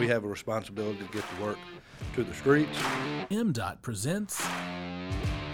we 0.00 0.08
have 0.08 0.24
a 0.24 0.28
responsibility 0.28 0.96
to 0.96 1.12
get 1.12 1.22
the 1.36 1.44
work 1.44 1.58
to 2.14 2.24
the 2.24 2.32
streets. 2.32 2.78
MDOT 3.30 3.82
presents 3.82 4.42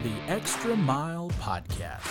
the 0.04 0.12
Extra 0.28 0.76
Mile 0.76 1.30
Podcast. 1.40 2.02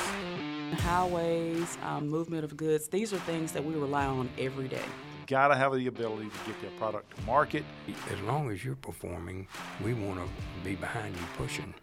Highways, 0.82 1.78
um, 1.82 2.10
movement 2.10 2.44
of 2.44 2.58
goods, 2.58 2.90
these 2.90 3.13
are 3.13 3.20
things 3.20 3.53
that 3.53 3.63
we 3.63 3.74
rely 3.76 4.06
on 4.06 4.29
every 4.38 4.67
day. 4.67 4.84
Got 5.28 5.48
to 5.48 5.56
have 5.56 5.74
the 5.76 5.88
ability 5.88 6.26
to 6.26 6.52
get 6.52 6.60
their 6.60 6.71
product 6.71 7.16
to 7.16 7.24
market. 7.24 7.63
As 8.12 8.20
long 8.24 8.52
as 8.52 8.65
you're 8.65 8.76
performing, 8.76 9.47
we 9.81 9.94
want 9.94 10.20
to 10.20 10.29
be 10.62 10.76
behind 10.76 11.15
you 11.15 11.24
pushing. 11.38 11.74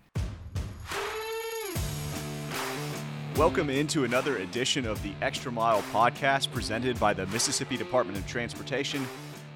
Welcome 3.37 3.71
into 3.71 4.05
another 4.05 4.37
edition 4.37 4.85
of 4.87 5.03
the 5.03 5.15
Extra 5.23 5.51
Mile 5.51 5.81
podcast 5.95 6.53
presented 6.53 7.01
by 7.01 7.15
the 7.15 7.27
Mississippi 7.29 7.79
Department 7.79 8.19
of 8.19 8.27
Transportation. 8.27 9.07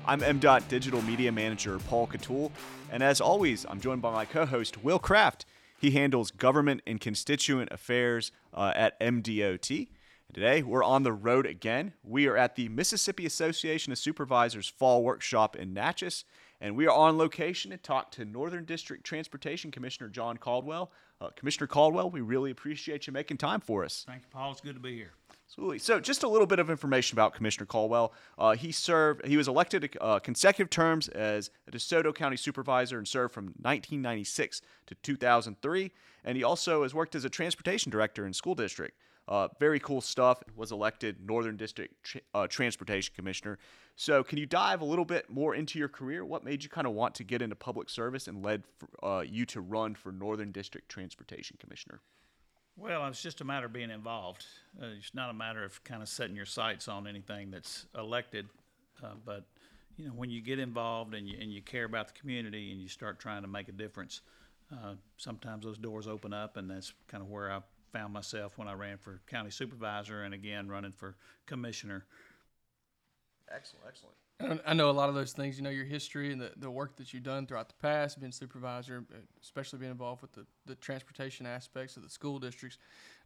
I'm 0.09 0.21
MDOT 0.21 0.69
Digital 0.69 1.03
Media 1.03 1.33
Manager 1.33 1.81
Paul 1.81 2.07
Catul, 2.07 2.53
and 2.93 3.03
as 3.03 3.21
always, 3.21 3.67
I'm 3.69 3.81
joined 3.81 4.03
by 4.03 4.13
my 4.13 4.25
co 4.25 4.47
host 4.47 4.85
Will 4.85 5.01
Kraft. 5.01 5.45
He 5.81 5.91
handles 5.91 6.31
government 6.31 6.83
and 6.87 7.01
constituent 7.01 7.73
affairs 7.73 8.31
uh, 8.55 8.73
at 8.77 8.99
MDOT. 9.01 9.89
Today, 10.33 10.63
we're 10.63 10.85
on 10.85 11.03
the 11.03 11.13
road 11.13 11.45
again. 11.45 11.93
We 12.05 12.29
are 12.29 12.37
at 12.37 12.55
the 12.55 12.69
Mississippi 12.69 13.27
Association 13.27 13.91
of 13.91 13.99
Supervisors 13.99 14.69
Fall 14.69 15.03
Workshop 15.03 15.57
in 15.57 15.75
Natchez, 15.75 16.25
and 16.61 16.77
we 16.77 16.87
are 16.87 16.97
on 16.97 17.19
location 17.19 17.73
to 17.73 17.77
talk 17.77 18.13
to 18.13 18.25
Northern 18.25 18.65
District 18.65 19.03
Transportation 19.03 19.73
Commissioner 19.73 20.09
John 20.09 20.37
Caldwell. 20.37 20.93
Uh, 21.21 21.31
Commissioner 21.35 21.67
Caldwell, 21.67 22.11
we 22.11 22.21
really 22.21 22.53
appreciate 22.53 23.09
you 23.09 23.13
making 23.13 23.39
time 23.39 23.61
for 23.61 23.85
us. 23.85 24.05
Thank 24.07 24.23
you, 24.23 24.29
Paul. 24.31 24.53
It's 24.53 24.61
good 24.61 24.75
to 24.75 24.81
be 24.81 24.95
here. 24.95 25.15
Absolutely. 25.49 25.79
So, 25.79 26.01
just 26.01 26.25
a 26.25 26.29
little 26.29 26.47
bit 26.47 26.59
of 26.59 26.71
information 26.71 27.15
about 27.15 27.33
Commissioner 27.33 27.67
Caldwell. 27.67 28.13
Uh, 28.37 28.57
he 28.57 28.73
served. 28.73 29.25
He 29.25 29.37
was 29.37 29.47
elected 29.47 29.97
uh, 30.01 30.19
consecutive 30.19 30.71
terms 30.71 31.07
as 31.09 31.51
a 31.69 31.71
DeSoto 31.71 32.13
County 32.13 32.37
Supervisor 32.37 32.99
and 32.99 33.07
served 33.07 33.33
from 33.33 33.45
1996 33.63 34.61
to 34.87 34.95
2003. 34.97 35.93
And 36.25 36.37
he 36.37 36.43
also 36.43 36.83
has 36.83 36.95
worked 36.95 37.15
as 37.15 37.25
a 37.25 37.31
transportation 37.31 37.93
director 37.93 38.27
in 38.27 38.33
school 38.33 38.57
district. 38.57 38.99
Uh, 39.29 39.47
very 39.61 39.79
cool 39.79 40.01
stuff. 40.01 40.43
Was 40.57 40.73
elected 40.73 41.25
Northern 41.25 41.57
District 41.57 41.95
Tr- 42.03 42.19
uh, 42.35 42.49
Transportation 42.49 43.15
Commissioner. 43.15 43.59
So, 43.95 44.25
can 44.25 44.39
you 44.39 44.47
dive 44.47 44.81
a 44.81 44.85
little 44.85 45.05
bit 45.05 45.31
more 45.31 45.55
into 45.55 45.79
your 45.79 45.89
career? 45.89 46.25
What 46.25 46.45
made 46.45 46.65
you 46.65 46.69
kind 46.69 46.89
of 46.89 46.93
want 46.93 47.15
to 47.15 47.25
get 47.25 47.41
into 47.41 47.55
public 47.55 47.89
service 47.89 48.27
and 48.27 48.45
led 48.45 48.65
for, 48.79 48.89
uh, 49.07 49.21
you 49.21 49.47
to 49.47 49.61
run 49.61 49.95
for 49.95 50.11
Northern 50.11 50.51
District 50.51 50.89
Transportation 50.89 51.57
Commissioner? 51.61 52.01
Well, 52.79 53.07
it's 53.07 53.23
just 53.23 53.41
a 53.41 53.45
matter 53.45 53.67
of 53.67 53.73
being 53.73 53.91
involved. 53.91 54.45
Uh, 54.81 54.87
it's 54.99 55.15
not 55.15 55.31
a 55.31 55.35
matter 55.35 55.65
of 55.65 55.83
kind 55.83 56.03
of 56.03 56.09
setting 56.09 56.37
your 56.37 56.45
sights 56.45 56.89
on 56.89 57.07
anything 57.07 57.51
that's 57.51 57.87
elected. 57.97 58.49
Uh, 59.03 59.15
but 59.25 59.45
you 59.97 60.07
know, 60.07 60.13
when 60.13 60.29
you 60.29 60.43
get 60.43 60.59
involved 60.59 61.15
and 61.15 61.27
you 61.27 61.39
and 61.41 61.51
you 61.51 61.63
care 61.63 61.85
about 61.85 62.09
the 62.09 62.13
community 62.13 62.71
and 62.73 62.81
you 62.81 62.89
start 62.89 63.19
trying 63.19 63.43
to 63.43 63.49
make 63.49 63.69
a 63.69 63.73
difference, 63.73 64.21
uh, 64.71 64.95
sometimes 65.17 65.65
those 65.65 65.79
doors 65.79 66.07
open 66.07 66.35
up, 66.35 66.59
and 66.59 66.71
that's 66.71 66.93
kind 67.09 67.23
of 67.23 67.31
where 67.31 67.51
I 67.51 67.61
found 67.93 68.13
myself 68.13 68.59
when 68.59 68.69
I 68.69 68.75
ran 68.75 68.99
for 68.99 69.21
county 69.27 69.51
supervisor 69.51 70.25
and 70.25 70.35
again 70.35 70.69
running 70.69 70.93
for 70.93 71.17
commissioner. 71.47 72.05
Excellent, 73.51 73.87
excellent. 73.89 74.17
I 74.39 74.75
know 74.75 74.91
a 74.91 74.93
lot 74.93 75.09
of 75.09 75.15
those 75.15 75.33
things. 75.33 75.57
You 75.57 75.65
know 75.65 75.71
your 75.71 75.87
history 75.87 76.31
and 76.31 76.39
the, 76.39 76.53
the 76.59 76.71
work 76.71 76.97
that 76.97 77.15
you've 77.15 77.23
done 77.23 77.47
throughout 77.47 77.69
the 77.69 77.75
past, 77.81 78.21
being 78.21 78.33
supervisor, 78.33 79.05
uh, 79.11 79.19
especially 79.43 79.79
being 79.79 79.91
involved 79.91 80.21
with 80.21 80.33
the, 80.33 80.45
the 80.67 80.75
transportation 80.75 81.47
aspects 81.47 81.97
of 81.97 82.03
the 82.03 82.11
school 82.11 82.39
districts. 82.39 82.77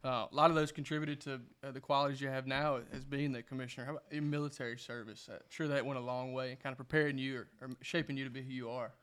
Uh, 0.05 0.27
a 0.31 0.35
lot 0.35 0.49
of 0.49 0.55
those 0.55 0.71
contributed 0.71 1.19
to 1.21 1.41
uh, 1.67 1.71
the 1.71 1.81
qualities 1.81 2.21
you 2.21 2.29
have 2.29 2.47
now 2.47 2.79
as 2.93 3.03
being 3.03 3.33
the 3.33 3.43
commissioner. 3.43 3.85
How 3.85 3.91
about 3.91 4.03
your 4.09 4.21
military 4.21 4.77
service? 4.77 5.27
Uh, 5.29 5.39
sure, 5.49 5.67
that 5.67 5.85
went 5.85 5.99
a 5.99 6.01
long 6.01 6.31
way 6.31 6.51
in 6.51 6.57
kind 6.57 6.71
of 6.71 6.77
preparing 6.77 7.17
you 7.17 7.39
or, 7.39 7.47
or 7.61 7.69
shaping 7.81 8.15
you 8.15 8.23
to 8.23 8.29
be 8.31 8.41
who 8.41 8.53
you 8.53 8.69
are. 8.69 8.93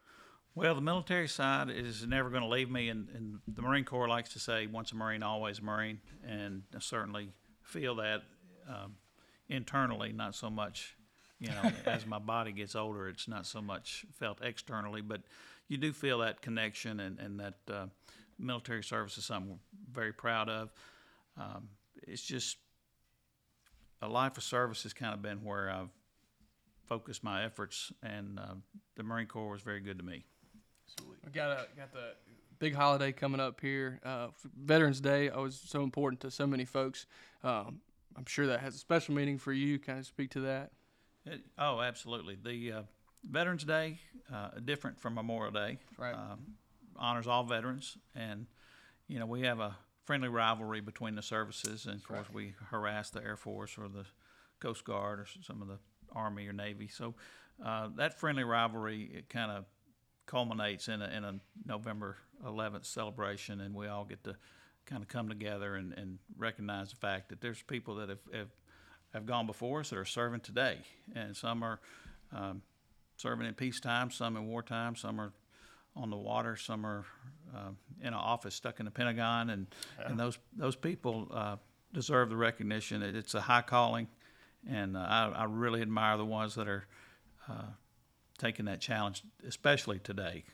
Well, 0.55 0.75
the 0.75 0.81
military 0.81 1.29
side 1.29 1.69
is 1.69 2.07
never 2.07 2.31
going 2.31 2.43
to 2.43 2.49
leave 2.49 2.71
me, 2.71 2.89
and, 2.89 3.09
and 3.15 3.39
the 3.47 3.63
Marine 3.63 3.85
Corps 3.85 4.09
likes 4.09 4.33
to 4.33 4.41
say, 4.41 4.67
"Once 4.67 4.91
a 4.93 4.97
Marine, 4.97 5.23
always 5.23 5.59
a 5.59 5.63
Marine," 5.63 6.01
and 6.27 6.63
I 6.75 6.81
certainly 6.81 7.33
feel 7.63 7.97
that 7.97 8.23
um, 8.67 8.97
internally, 9.49 10.13
not 10.13 10.35
so 10.35 10.51
much 10.51 10.97
you 11.41 11.49
know, 11.49 11.71
as 11.87 12.07
my 12.07 12.19
body 12.19 12.53
gets 12.53 12.75
older, 12.75 13.09
it's 13.09 13.29
not 13.29 13.47
so 13.47 13.61
much 13.61 14.05
felt 14.19 14.39
externally, 14.43 15.01
but 15.01 15.23
you 15.69 15.77
do 15.77 15.93
feel 15.93 16.19
that 16.19 16.43
connection 16.43 17.01
and, 17.01 17.19
and 17.19 17.41
that 17.41 17.55
uh, 17.73 17.87
military 18.39 18.83
service 18.83 19.19
is 19.19 19.25
something 19.25 19.51
we're 19.51 19.59
very 19.93 20.13
proud 20.13 20.49
of. 20.49 20.73
Um, 21.37 21.69
it's 22.07 22.23
just 22.23 22.57
a 24.03 24.09
life 24.09 24.37
of 24.37 24.43
service 24.43 24.83
has 24.85 24.93
kind 24.93 25.15
of 25.15 25.23
been 25.23 25.45
where 25.45 25.71
I've 25.71 25.91
focused 26.87 27.23
my 27.23 27.45
efforts, 27.45 27.93
and 28.03 28.39
uh, 28.39 28.55
the 28.97 29.03
Marine 29.03 29.27
Corps 29.27 29.51
was 29.51 29.63
very 29.63 29.81
good 29.81 29.99
to 29.99 30.05
me. 30.05 30.25
We 31.25 31.31
got 31.31 31.51
a, 31.51 31.67
got 31.77 31.93
the 31.93 32.15
big 32.59 32.75
holiday 32.75 33.13
coming 33.13 33.41
up 33.41 33.61
here. 33.61 34.01
Uh, 34.05 34.29
Veterans 34.57 35.01
Day 35.01 35.29
I 35.29 35.35
always 35.35 35.61
so 35.61 35.83
important 35.83 36.21
to 36.21 36.31
so 36.31 36.47
many 36.47 36.65
folks. 36.65 37.07
Um, 37.45 37.81
I'm 38.17 38.25
sure 38.27 38.47
that 38.47 38.61
has 38.61 38.75
a 38.75 38.79
special 38.79 39.15
meaning 39.15 39.39
for 39.39 39.53
you. 39.53 39.79
Kind 39.79 39.99
of 39.99 40.07
speak 40.07 40.31
to 40.31 40.41
that. 40.41 40.73
It, 41.27 41.41
oh, 41.59 41.81
absolutely. 41.81 42.37
The 42.43 42.73
uh, 42.73 42.83
Veterans 43.25 43.65
Day, 43.65 43.99
uh, 44.33 44.51
different 44.65 44.99
from 45.01 45.15
Memorial 45.15 45.53
Day, 45.53 45.79
Right. 45.99 46.15
um, 46.15 46.55
honors 46.97 47.27
all 47.27 47.45
veterans, 47.45 47.97
and 48.15 48.47
you 49.07 49.19
know 49.19 49.27
we 49.27 49.43
have 49.43 49.61
a 49.61 49.77
friendly 50.05 50.29
rivalry 50.29 50.81
between 50.81 51.15
the 51.15 51.23
services, 51.23 51.87
and 51.87 51.97
of 51.97 52.05
course 52.07 52.27
we 52.33 52.55
harass 52.71 53.11
the 53.11 53.23
Air 53.23 53.37
Force 53.37 53.77
or 53.77 53.89
the 53.89 54.07
Coast 54.61 54.85
Guard 54.85 55.21
or 55.21 55.27
some 55.43 55.61
of 55.63 55.69
the 55.69 55.79
Army 56.13 56.47
or 56.49 56.53
Navy. 56.53 56.89
So 56.89 57.15
uh, 57.65 57.89
that 57.97 58.19
friendly 58.19 58.45
rivalry 58.45 59.11
it 59.15 59.29
kind 59.29 59.51
of 59.51 59.65
culminates 60.27 60.89
in 60.89 61.03
a, 61.03 61.09
in 61.09 61.25
a 61.25 61.35
November 61.67 62.17
11th 62.45 62.87
celebration, 62.87 63.61
and 63.61 63.75
we 63.75 63.87
all 63.87 64.05
get 64.05 64.25
to 64.25 64.37
kind 64.87 65.03
of 65.03 65.09
come 65.09 65.29
together 65.29 65.75
and, 65.75 65.93
and 65.93 66.19
recognize 66.39 66.91
the 66.91 66.97
fact 66.97 67.29
that 67.29 67.41
there's 67.41 67.63
people 67.63 67.97
that 67.97 68.09
have, 68.09 68.19
have 68.33 68.49
have 69.13 69.27
gone 69.27 69.47
before 69.47 69.81
us 69.81 69.91
that 69.91 69.99
are 69.99 70.05
serving 70.05 70.41
today, 70.41 70.79
and 71.15 71.37
some 71.37 71.63
are 71.63 71.81
um, 72.33 72.63
serving 73.17 73.47
in 73.47 73.55
peacetime, 73.55 74.11
some 74.11 74.37
in 74.37 74.47
wartime, 74.47 74.97
some 74.97 75.21
are 75.21 75.33
on 75.97 76.11
the 76.11 76.17
water, 76.17 76.57
some 76.57 76.87
are 76.87 77.05
uh, 77.55 77.71
in 78.01 78.09
an 78.09 78.15
office 78.15 78.55
stuck 78.55 78.79
in 78.79 78.85
the 78.85 78.91
Pentagon, 78.91 79.51
and 79.51 79.67
and 80.05 80.19
those 80.19 80.39
those 80.57 80.77
people 80.77 81.29
uh, 81.33 81.57
deserve 81.93 82.31
the 82.31 82.37
recognition. 82.37 83.03
It, 83.03 83.17
it's 83.17 83.35
a 83.35 83.41
high 83.41 83.63
calling, 83.63 84.09
and 84.69 84.97
uh, 84.97 85.01
I, 85.01 85.33
I 85.35 85.45
really 85.45 85.83
admire 85.83 86.17
the 86.17 86.27
ones 86.27 86.55
that 86.55 86.69
are 86.69 86.87
uh, 87.49 87.73
taking 88.39 88.67
that 88.67 88.81
challenge, 88.81 89.23
especially 89.47 89.99
today. 89.99 90.45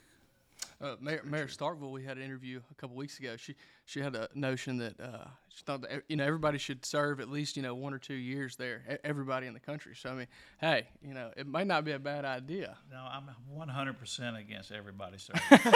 Uh, 0.85 0.97
Mayor, 1.01 1.23
Mayor 1.25 1.47
Starkville, 1.47 1.91
we 1.91 2.05
had 2.05 2.19
an 2.19 2.23
interview 2.23 2.61
a 2.71 2.75
couple 2.75 2.95
weeks 2.95 3.19
ago. 3.19 3.37
She 3.39 3.55
she 3.87 4.01
had 4.01 4.15
a 4.15 4.29
notion 4.35 4.77
that 4.79 5.01
uh, 5.01 5.25
she 5.49 5.65
thought 5.65 5.81
that 5.81 6.03
you 6.11 6.17
know 6.17 6.25
everybody 6.27 6.59
should 6.59 6.85
serve 6.85 7.21
at 7.21 7.31
least 7.31 7.57
you 7.57 7.63
know 7.63 7.75
one 7.75 7.95
or 7.95 7.99
two 7.99 8.13
years 8.15 8.57
there. 8.57 8.83
e- 8.93 8.97
Everybody 9.03 9.47
in 9.47 9.55
the 9.55 9.61
country. 9.61 9.95
So 9.97 10.11
I 10.11 10.15
mean, 10.15 10.27
hey, 10.61 10.87
you 11.03 11.15
know, 11.15 11.31
it 11.39 11.47
might 11.47 11.67
not 11.67 11.87
be 11.87 11.93
a 11.93 11.99
bad 11.99 12.27
idea. 12.27 12.77
No, 12.91 12.99
I'm 12.99 13.31
100% 13.59 14.39
against 14.39 14.73
everybody 14.73 15.17
serving. 15.17 15.73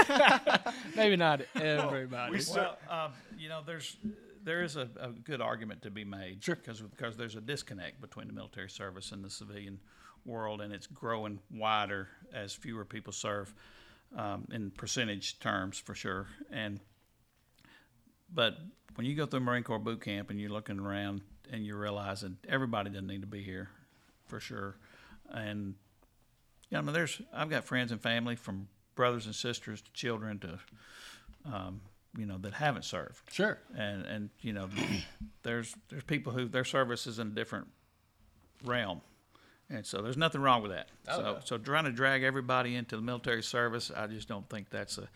Maybe 0.96 1.16
not 1.16 1.40
everybody. 1.56 2.40
Well, 2.54 2.76
um, 2.90 3.12
you 3.38 3.48
know, 3.48 3.62
there's 3.64 3.96
there 4.44 4.62
is 4.62 4.76
a, 4.76 4.90
a 5.00 5.08
good 5.08 5.40
argument 5.40 5.80
to 5.82 5.90
be 5.90 6.04
made 6.04 6.44
Sure. 6.44 6.54
because 6.56 6.82
because 6.82 7.16
there's 7.16 7.34
a 7.36 7.40
disconnect 7.40 8.02
between 8.02 8.26
the 8.26 8.34
military 8.34 8.68
service 8.68 9.12
and 9.12 9.24
the 9.24 9.30
civilian 9.30 9.78
world, 10.26 10.60
and 10.60 10.70
it's 10.70 10.86
growing 10.86 11.38
wider 11.50 12.08
as 12.34 12.52
fewer 12.52 12.84
people 12.84 13.12
serve 13.14 13.54
um, 14.16 14.48
in 14.52 14.70
percentage 14.70 15.38
terms 15.38 15.78
for 15.78 15.94
sure. 15.94 16.26
And 16.50 16.80
but 18.32 18.58
when 18.94 19.06
you 19.06 19.14
go 19.14 19.26
through 19.26 19.40
Marine 19.40 19.62
Corps 19.62 19.78
boot 19.78 20.00
camp 20.00 20.30
and 20.30 20.40
you're 20.40 20.50
looking 20.50 20.78
around 20.78 21.22
and 21.50 21.64
you're 21.64 21.78
realizing 21.78 22.36
everybody 22.48 22.90
doesn't 22.90 23.06
need 23.06 23.22
to 23.22 23.26
be 23.26 23.42
here 23.42 23.70
for 24.26 24.40
sure, 24.40 24.76
and 25.30 25.74
yeah, 26.70 26.78
I 26.78 26.80
mean, 26.82 26.92
there's 26.92 27.20
I've 27.32 27.50
got 27.50 27.64
friends 27.64 27.92
and 27.92 28.00
family 28.00 28.36
from 28.36 28.68
brothers 28.94 29.26
and 29.26 29.34
sisters 29.34 29.80
to 29.80 29.92
children 29.92 30.38
to 30.40 30.58
um, 31.50 31.80
you 32.16 32.26
know 32.26 32.38
that 32.38 32.54
haven't 32.54 32.84
served 32.84 33.20
sure. 33.30 33.58
and 33.76 34.04
and 34.04 34.30
you 34.40 34.52
know 34.52 34.68
there's 35.42 35.74
there's 35.88 36.02
people 36.04 36.32
who 36.32 36.46
their 36.46 36.64
service 36.64 37.06
is 37.06 37.18
in 37.18 37.28
a 37.28 37.30
different 37.30 37.68
realm 38.64 39.00
and 39.70 39.84
so 39.84 40.00
there's 40.00 40.16
nothing 40.16 40.40
wrong 40.40 40.62
with 40.62 40.72
that. 40.72 40.88
So 41.06 41.38
so 41.44 41.58
trying 41.58 41.84
to 41.84 41.92
drag 41.92 42.22
everybody 42.22 42.74
into 42.76 42.96
the 42.96 43.02
military 43.02 43.42
service 43.42 43.90
i 43.94 44.06
just 44.06 44.28
don't 44.28 44.48
think 44.48 44.70
that's 44.70 44.98
a 44.98 45.08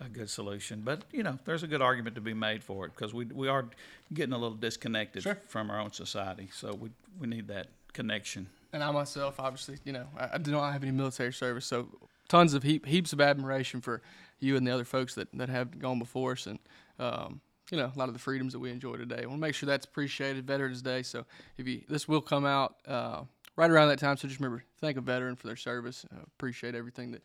a 0.00 0.08
good 0.08 0.30
solution. 0.30 0.82
But 0.84 1.02
you 1.12 1.22
know 1.22 1.38
there's 1.44 1.62
a 1.62 1.66
good 1.66 1.82
argument 1.82 2.14
to 2.16 2.20
be 2.20 2.34
made 2.34 2.62
for 2.62 2.86
it 2.86 2.92
because 2.94 3.14
we 3.14 3.26
we 3.26 3.48
are 3.48 3.66
getting 4.12 4.32
a 4.32 4.38
little 4.38 4.56
disconnected 4.56 5.26
from 5.46 5.70
our 5.70 5.80
own 5.80 5.92
society. 5.92 6.48
So 6.52 6.74
we 6.74 6.90
we 7.18 7.26
need 7.26 7.48
that 7.48 7.68
connection. 7.92 8.48
And 8.72 8.84
I 8.84 8.90
myself, 8.90 9.40
obviously, 9.40 9.78
you 9.84 9.92
know, 9.92 10.06
I, 10.18 10.30
I 10.34 10.38
do 10.38 10.50
not 10.50 10.72
have 10.72 10.82
any 10.82 10.92
military 10.92 11.32
service, 11.32 11.64
so 11.64 11.88
tons 12.28 12.52
of 12.52 12.62
heap, 12.62 12.84
heaps 12.84 13.14
of 13.14 13.20
admiration 13.20 13.80
for 13.80 14.02
you 14.40 14.56
and 14.56 14.66
the 14.66 14.70
other 14.70 14.84
folks 14.84 15.14
that, 15.14 15.28
that 15.32 15.48
have 15.48 15.78
gone 15.78 15.98
before 15.98 16.32
us, 16.32 16.46
and 16.46 16.58
um, 16.98 17.40
you 17.70 17.78
know, 17.78 17.90
a 17.94 17.98
lot 17.98 18.08
of 18.08 18.14
the 18.14 18.20
freedoms 18.20 18.52
that 18.52 18.58
we 18.58 18.70
enjoy 18.70 18.96
today. 18.96 19.22
I 19.22 19.26
want 19.26 19.38
to 19.38 19.40
make 19.40 19.54
sure 19.54 19.66
that's 19.66 19.86
appreciated. 19.86 20.46
Veterans 20.46 20.82
Day, 20.82 21.02
so 21.02 21.24
if 21.56 21.66
you 21.66 21.82
this 21.88 22.06
will 22.06 22.20
come 22.20 22.44
out 22.44 22.76
uh, 22.86 23.22
right 23.58 23.70
around 23.70 23.88
that 23.88 23.98
time. 23.98 24.16
So 24.16 24.28
just 24.28 24.40
remember, 24.40 24.62
thank 24.80 24.96
a 24.96 25.00
veteran 25.00 25.34
for 25.34 25.48
their 25.48 25.56
service. 25.56 26.06
Uh, 26.14 26.20
appreciate 26.38 26.76
everything 26.76 27.10
that 27.10 27.22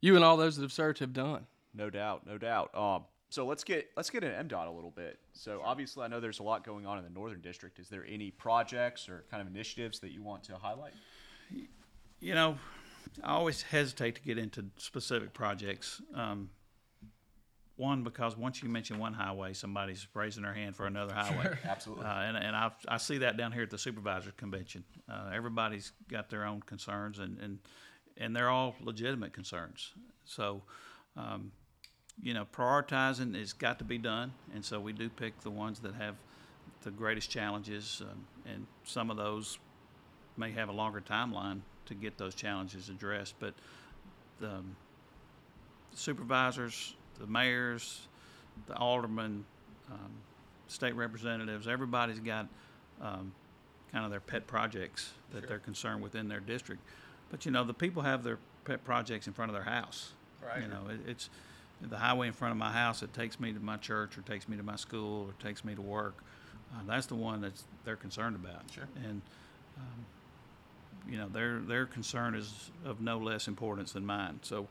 you 0.00 0.16
and 0.16 0.24
all 0.24 0.36
those 0.36 0.56
that 0.56 0.62
have 0.62 0.72
served 0.72 0.98
have 0.98 1.12
done. 1.12 1.46
No 1.72 1.88
doubt, 1.88 2.26
no 2.26 2.36
doubt. 2.36 2.74
Um, 2.74 3.04
so 3.30 3.46
let's 3.46 3.62
get 3.62 3.88
let's 3.96 4.10
get 4.10 4.24
into 4.24 4.36
MDOT 4.36 4.66
a 4.66 4.70
little 4.70 4.90
bit. 4.90 5.18
So 5.32 5.62
obviously, 5.64 6.04
I 6.04 6.08
know 6.08 6.18
there's 6.18 6.40
a 6.40 6.42
lot 6.42 6.64
going 6.64 6.84
on 6.84 6.98
in 6.98 7.04
the 7.04 7.10
Northern 7.10 7.40
District. 7.40 7.78
Is 7.78 7.88
there 7.88 8.04
any 8.10 8.32
projects 8.32 9.08
or 9.08 9.24
kind 9.30 9.40
of 9.40 9.46
initiatives 9.46 10.00
that 10.00 10.10
you 10.10 10.22
want 10.22 10.42
to 10.44 10.56
highlight? 10.56 10.94
You 12.20 12.34
know, 12.34 12.58
I 13.22 13.34
always 13.34 13.62
hesitate 13.62 14.16
to 14.16 14.22
get 14.22 14.36
into 14.36 14.64
specific 14.78 15.32
projects. 15.32 16.02
Um, 16.14 16.50
one, 17.78 18.02
because 18.02 18.36
once 18.36 18.62
you 18.62 18.68
mention 18.68 18.98
one 18.98 19.12
highway, 19.12 19.52
somebody's 19.52 20.06
raising 20.14 20.42
their 20.42 20.52
hand 20.52 20.76
for 20.76 20.86
another 20.86 21.14
highway. 21.14 21.42
Sure, 21.42 21.58
Absolutely. 21.64 22.04
Uh, 22.04 22.20
and 22.22 22.36
and 22.36 22.56
I, 22.56 22.70
I 22.88 22.96
see 22.96 23.18
that 23.18 23.36
down 23.36 23.52
here 23.52 23.62
at 23.62 23.70
the 23.70 23.78
supervisors 23.78 24.32
convention. 24.36 24.84
Uh, 25.10 25.30
everybody's 25.32 25.92
got 26.08 26.28
their 26.28 26.44
own 26.44 26.60
concerns, 26.62 27.18
and, 27.18 27.38
and 27.38 27.58
and 28.16 28.34
they're 28.34 28.50
all 28.50 28.74
legitimate 28.80 29.32
concerns. 29.32 29.92
So, 30.24 30.62
um, 31.16 31.52
you 32.20 32.34
know, 32.34 32.46
prioritizing 32.52 33.36
has 33.36 33.52
got 33.52 33.78
to 33.78 33.84
be 33.84 33.98
done, 33.98 34.32
and 34.54 34.64
so 34.64 34.80
we 34.80 34.92
do 34.92 35.08
pick 35.08 35.40
the 35.40 35.50
ones 35.50 35.78
that 35.80 35.94
have 35.94 36.16
the 36.82 36.90
greatest 36.90 37.30
challenges, 37.30 38.02
um, 38.10 38.26
and 38.46 38.66
some 38.84 39.10
of 39.10 39.16
those 39.16 39.58
may 40.36 40.50
have 40.52 40.68
a 40.68 40.72
longer 40.72 41.00
timeline 41.00 41.60
to 41.86 41.94
get 41.94 42.18
those 42.18 42.34
challenges 42.34 42.88
addressed. 42.88 43.34
But 43.40 43.54
the 44.40 44.50
um, 44.50 44.76
supervisors, 45.94 46.94
the 47.20 47.26
mayors, 47.26 48.06
the 48.66 48.76
aldermen, 48.76 49.44
um, 49.90 50.10
state 50.68 50.94
representatives, 50.94 51.66
everybody's 51.66 52.20
got 52.20 52.46
um, 53.00 53.32
kind 53.92 54.04
of 54.04 54.10
their 54.10 54.20
pet 54.20 54.46
projects 54.46 55.12
that 55.32 55.48
they're 55.48 55.58
concerned 55.58 56.02
with 56.02 56.14
in 56.14 56.28
their 56.28 56.40
district. 56.40 56.82
But 57.30 57.44
you 57.44 57.52
know, 57.52 57.64
the 57.64 57.74
people 57.74 58.02
have 58.02 58.22
their 58.22 58.38
pet 58.64 58.84
projects 58.84 59.26
in 59.26 59.32
front 59.32 59.50
of 59.50 59.54
their 59.54 59.64
house. 59.64 60.12
Right. 60.44 60.62
You 60.62 60.68
know, 60.68 60.88
it, 60.90 61.00
it's 61.08 61.30
the 61.80 61.96
highway 61.96 62.26
in 62.26 62.32
front 62.32 62.52
of 62.52 62.58
my 62.58 62.72
house 62.72 63.00
that 63.00 63.12
takes 63.14 63.38
me 63.38 63.52
to 63.52 63.60
my 63.60 63.76
church 63.76 64.18
or 64.18 64.22
takes 64.22 64.48
me 64.48 64.56
to 64.56 64.62
my 64.62 64.76
school 64.76 65.28
or 65.28 65.44
takes 65.44 65.64
me 65.64 65.74
to 65.74 65.82
work. 65.82 66.22
Uh, 66.74 66.80
that's 66.86 67.06
the 67.06 67.14
one 67.14 67.40
that 67.40 67.52
they're 67.84 67.96
concerned 67.96 68.36
about. 68.36 68.62
Sure. 68.72 68.88
And 69.04 69.22
um, 69.76 70.06
you 71.08 71.16
know, 71.16 71.28
their 71.28 71.60
their 71.60 71.86
concern 71.86 72.34
is 72.34 72.70
of 72.84 73.00
no 73.00 73.18
less 73.18 73.48
importance 73.48 73.92
than 73.92 74.04
mine. 74.04 74.40
So 74.42 74.68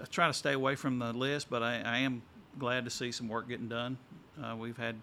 I 0.00 0.04
try 0.04 0.26
to 0.26 0.32
stay 0.32 0.52
away 0.52 0.74
from 0.74 0.98
the 0.98 1.12
list, 1.12 1.50
but 1.50 1.62
I, 1.62 1.80
I 1.80 1.98
am 1.98 2.22
glad 2.58 2.84
to 2.84 2.90
see 2.90 3.12
some 3.12 3.28
work 3.28 3.48
getting 3.48 3.68
done. 3.68 3.96
Uh, 4.42 4.56
we've 4.56 4.76
had 4.76 4.96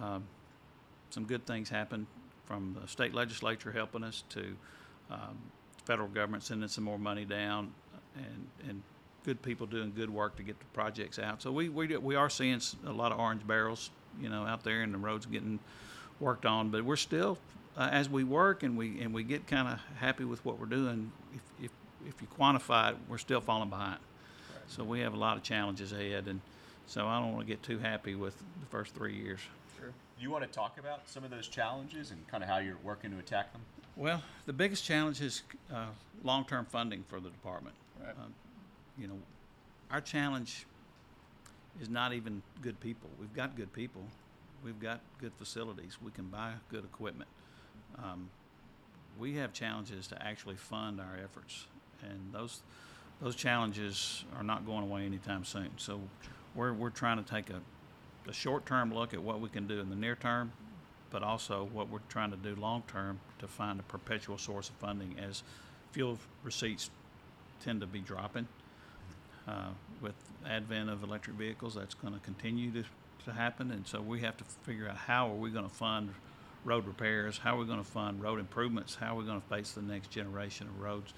um, 0.00 0.24
some 1.10 1.24
good 1.24 1.46
things 1.46 1.68
happen 1.68 2.06
from 2.44 2.76
the 2.80 2.88
state 2.88 3.14
legislature 3.14 3.72
helping 3.72 4.04
us 4.04 4.24
to 4.30 4.44
um, 5.10 5.38
federal 5.84 6.08
government 6.08 6.42
sending 6.42 6.68
some 6.68 6.84
more 6.84 6.98
money 6.98 7.24
down 7.24 7.72
and, 8.16 8.68
and 8.68 8.82
good 9.24 9.42
people 9.42 9.66
doing 9.66 9.92
good 9.94 10.10
work 10.10 10.36
to 10.36 10.42
get 10.42 10.58
the 10.58 10.64
projects 10.66 11.18
out. 11.18 11.42
So 11.42 11.50
we, 11.50 11.68
we, 11.68 11.96
we 11.96 12.14
are 12.14 12.30
seeing 12.30 12.60
a 12.86 12.92
lot 12.92 13.12
of 13.12 13.18
orange 13.18 13.46
barrels, 13.46 13.90
you 14.20 14.28
know, 14.28 14.44
out 14.44 14.62
there 14.62 14.82
and 14.82 14.94
the 14.94 14.98
roads 14.98 15.26
getting 15.26 15.58
worked 16.20 16.46
on, 16.46 16.70
but 16.70 16.84
we're 16.84 16.96
still, 16.96 17.38
uh, 17.76 17.88
as 17.90 18.08
we 18.08 18.24
work 18.24 18.62
and 18.62 18.76
we, 18.76 19.00
and 19.00 19.12
we 19.12 19.24
get 19.24 19.46
kind 19.46 19.68
of 19.68 19.80
happy 19.98 20.24
with 20.24 20.44
what 20.44 20.58
we're 20.58 20.66
doing, 20.66 21.10
if, 21.34 21.64
if, 21.64 21.70
if 22.06 22.20
you 22.20 22.28
quantify 22.38 22.90
it, 22.90 22.96
we're 23.08 23.18
still 23.18 23.40
falling 23.40 23.70
behind. 23.70 23.98
So 24.68 24.84
we 24.84 25.00
have 25.00 25.14
a 25.14 25.18
lot 25.18 25.36
of 25.36 25.42
challenges 25.42 25.92
ahead 25.92 26.26
and 26.26 26.40
so 26.86 27.06
I 27.06 27.20
don't 27.20 27.32
want 27.32 27.46
to 27.46 27.52
get 27.52 27.62
too 27.62 27.78
happy 27.78 28.14
with 28.14 28.38
the 28.38 28.66
first 28.70 28.94
three 28.94 29.14
years. 29.14 29.40
Do 29.80 30.22
you 30.22 30.30
want 30.30 30.44
to 30.44 30.50
talk 30.50 30.78
about 30.78 31.08
some 31.08 31.24
of 31.24 31.30
those 31.30 31.46
challenges 31.46 32.10
and 32.10 32.26
kind 32.28 32.42
of 32.42 32.48
how 32.48 32.58
you're 32.58 32.78
working 32.82 33.10
to 33.10 33.18
attack 33.18 33.52
them? 33.52 33.60
Well, 33.96 34.22
the 34.46 34.52
biggest 34.52 34.84
challenge 34.84 35.20
is 35.20 35.42
uh, 35.72 35.86
long-term 36.22 36.66
funding 36.66 37.04
for 37.06 37.20
the 37.20 37.28
department. 37.28 37.74
Right. 38.00 38.10
Um, 38.12 38.32
you 38.96 39.08
know, 39.08 39.18
our 39.90 40.00
challenge 40.00 40.64
is 41.80 41.90
not 41.90 42.12
even 42.12 42.40
good 42.62 42.80
people. 42.80 43.10
We've 43.20 43.34
got 43.34 43.56
good 43.56 43.72
people. 43.72 44.02
We've 44.64 44.80
got 44.80 45.00
good 45.20 45.32
facilities. 45.34 45.98
We 46.02 46.12
can 46.12 46.26
buy 46.26 46.52
good 46.70 46.84
equipment. 46.84 47.28
Um, 47.98 48.30
we 49.18 49.34
have 49.34 49.52
challenges 49.52 50.06
to 50.08 50.26
actually 50.26 50.56
fund 50.56 51.00
our 51.00 51.18
efforts, 51.22 51.66
and 52.02 52.32
those 52.32 52.62
those 53.20 53.34
challenges 53.34 54.24
are 54.36 54.42
not 54.42 54.66
going 54.66 54.82
away 54.84 55.06
anytime 55.06 55.44
soon. 55.44 55.70
So, 55.76 56.00
we're 56.54 56.72
we're 56.72 56.90
trying 56.90 57.22
to 57.22 57.28
take 57.28 57.50
a 57.50 57.60
a 58.28 58.32
short-term 58.32 58.92
look 58.92 59.14
at 59.14 59.22
what 59.22 59.40
we 59.40 59.48
can 59.48 59.66
do 59.66 59.80
in 59.80 59.88
the 59.88 59.96
near 59.96 60.16
term, 60.16 60.52
but 61.10 61.22
also 61.22 61.68
what 61.72 61.88
we're 61.88 62.00
trying 62.08 62.30
to 62.30 62.36
do 62.36 62.56
long-term 62.56 63.20
to 63.38 63.46
find 63.46 63.78
a 63.78 63.82
perpetual 63.84 64.38
source 64.38 64.68
of 64.68 64.74
funding 64.76 65.14
as 65.18 65.42
fuel 65.92 66.18
receipts 66.42 66.90
tend 67.64 67.80
to 67.80 67.86
be 67.86 68.00
dropping. 68.00 68.46
Uh, 69.46 69.68
with 70.00 70.14
advent 70.44 70.90
of 70.90 71.04
electric 71.04 71.36
vehicles, 71.36 71.74
that's 71.74 71.94
going 71.94 72.12
to 72.12 72.18
continue 72.20 72.70
to, 72.72 72.84
to 73.24 73.32
happen, 73.32 73.70
and 73.70 73.86
so 73.86 74.00
we 74.00 74.20
have 74.20 74.36
to 74.36 74.44
figure 74.64 74.88
out 74.88 74.96
how 74.96 75.30
are 75.30 75.36
we 75.36 75.50
going 75.50 75.64
to 75.68 75.74
fund 75.74 76.12
road 76.64 76.84
repairs, 76.84 77.38
how 77.38 77.54
are 77.54 77.60
we 77.60 77.64
going 77.64 77.78
to 77.78 77.88
fund 77.88 78.20
road 78.20 78.40
improvements, 78.40 78.96
how 78.96 79.14
are 79.14 79.18
we 79.20 79.24
going 79.24 79.40
to 79.40 79.46
face 79.46 79.70
the 79.70 79.82
next 79.82 80.10
generation 80.10 80.66
of 80.66 80.80
roads, 80.80 81.14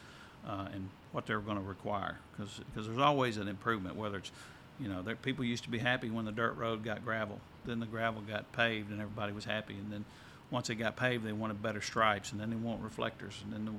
uh, 0.49 0.69
and 0.73 0.89
what 1.13 1.27
they're 1.27 1.41
going 1.41 1.59
to 1.59 1.63
require, 1.63 2.19
because 2.33 2.61
there's 2.75 2.99
always 2.99 3.37
an 3.37 3.49
improvement, 3.49 3.97
whether 3.97 4.19
it's 4.19 4.33
you 4.81 4.89
know, 4.89 5.03
there, 5.03 5.17
people 5.17 5.45
used 5.45 5.65
to 5.65 5.71
be 5.71 5.79
happy 5.79 6.11
when 6.11 6.25
the 6.25 6.33
dirt 6.33 6.57
road 6.57 6.85
got 6.85 7.05
gravel. 7.05 7.41
Then 7.65 7.81
the 7.81 7.87
gravel 7.87 8.23
got 8.23 8.51
paved, 8.53 8.91
and 8.91 9.01
everybody 9.01 9.33
was 9.33 9.45
happy. 9.45 9.75
And 9.75 9.93
then 9.93 10.05
once 10.51 10.71
it 10.71 10.77
got 10.77 10.97
paved, 10.97 11.25
they 11.25 11.33
wanted 11.33 11.63
better 11.63 11.81
stripes, 11.81 12.33
and 12.33 12.41
then 12.41 12.51
they 12.51 12.57
want 12.57 12.83
reflectors, 12.83 13.43
and 13.45 13.53
then 13.53 13.65
the, 13.65 13.73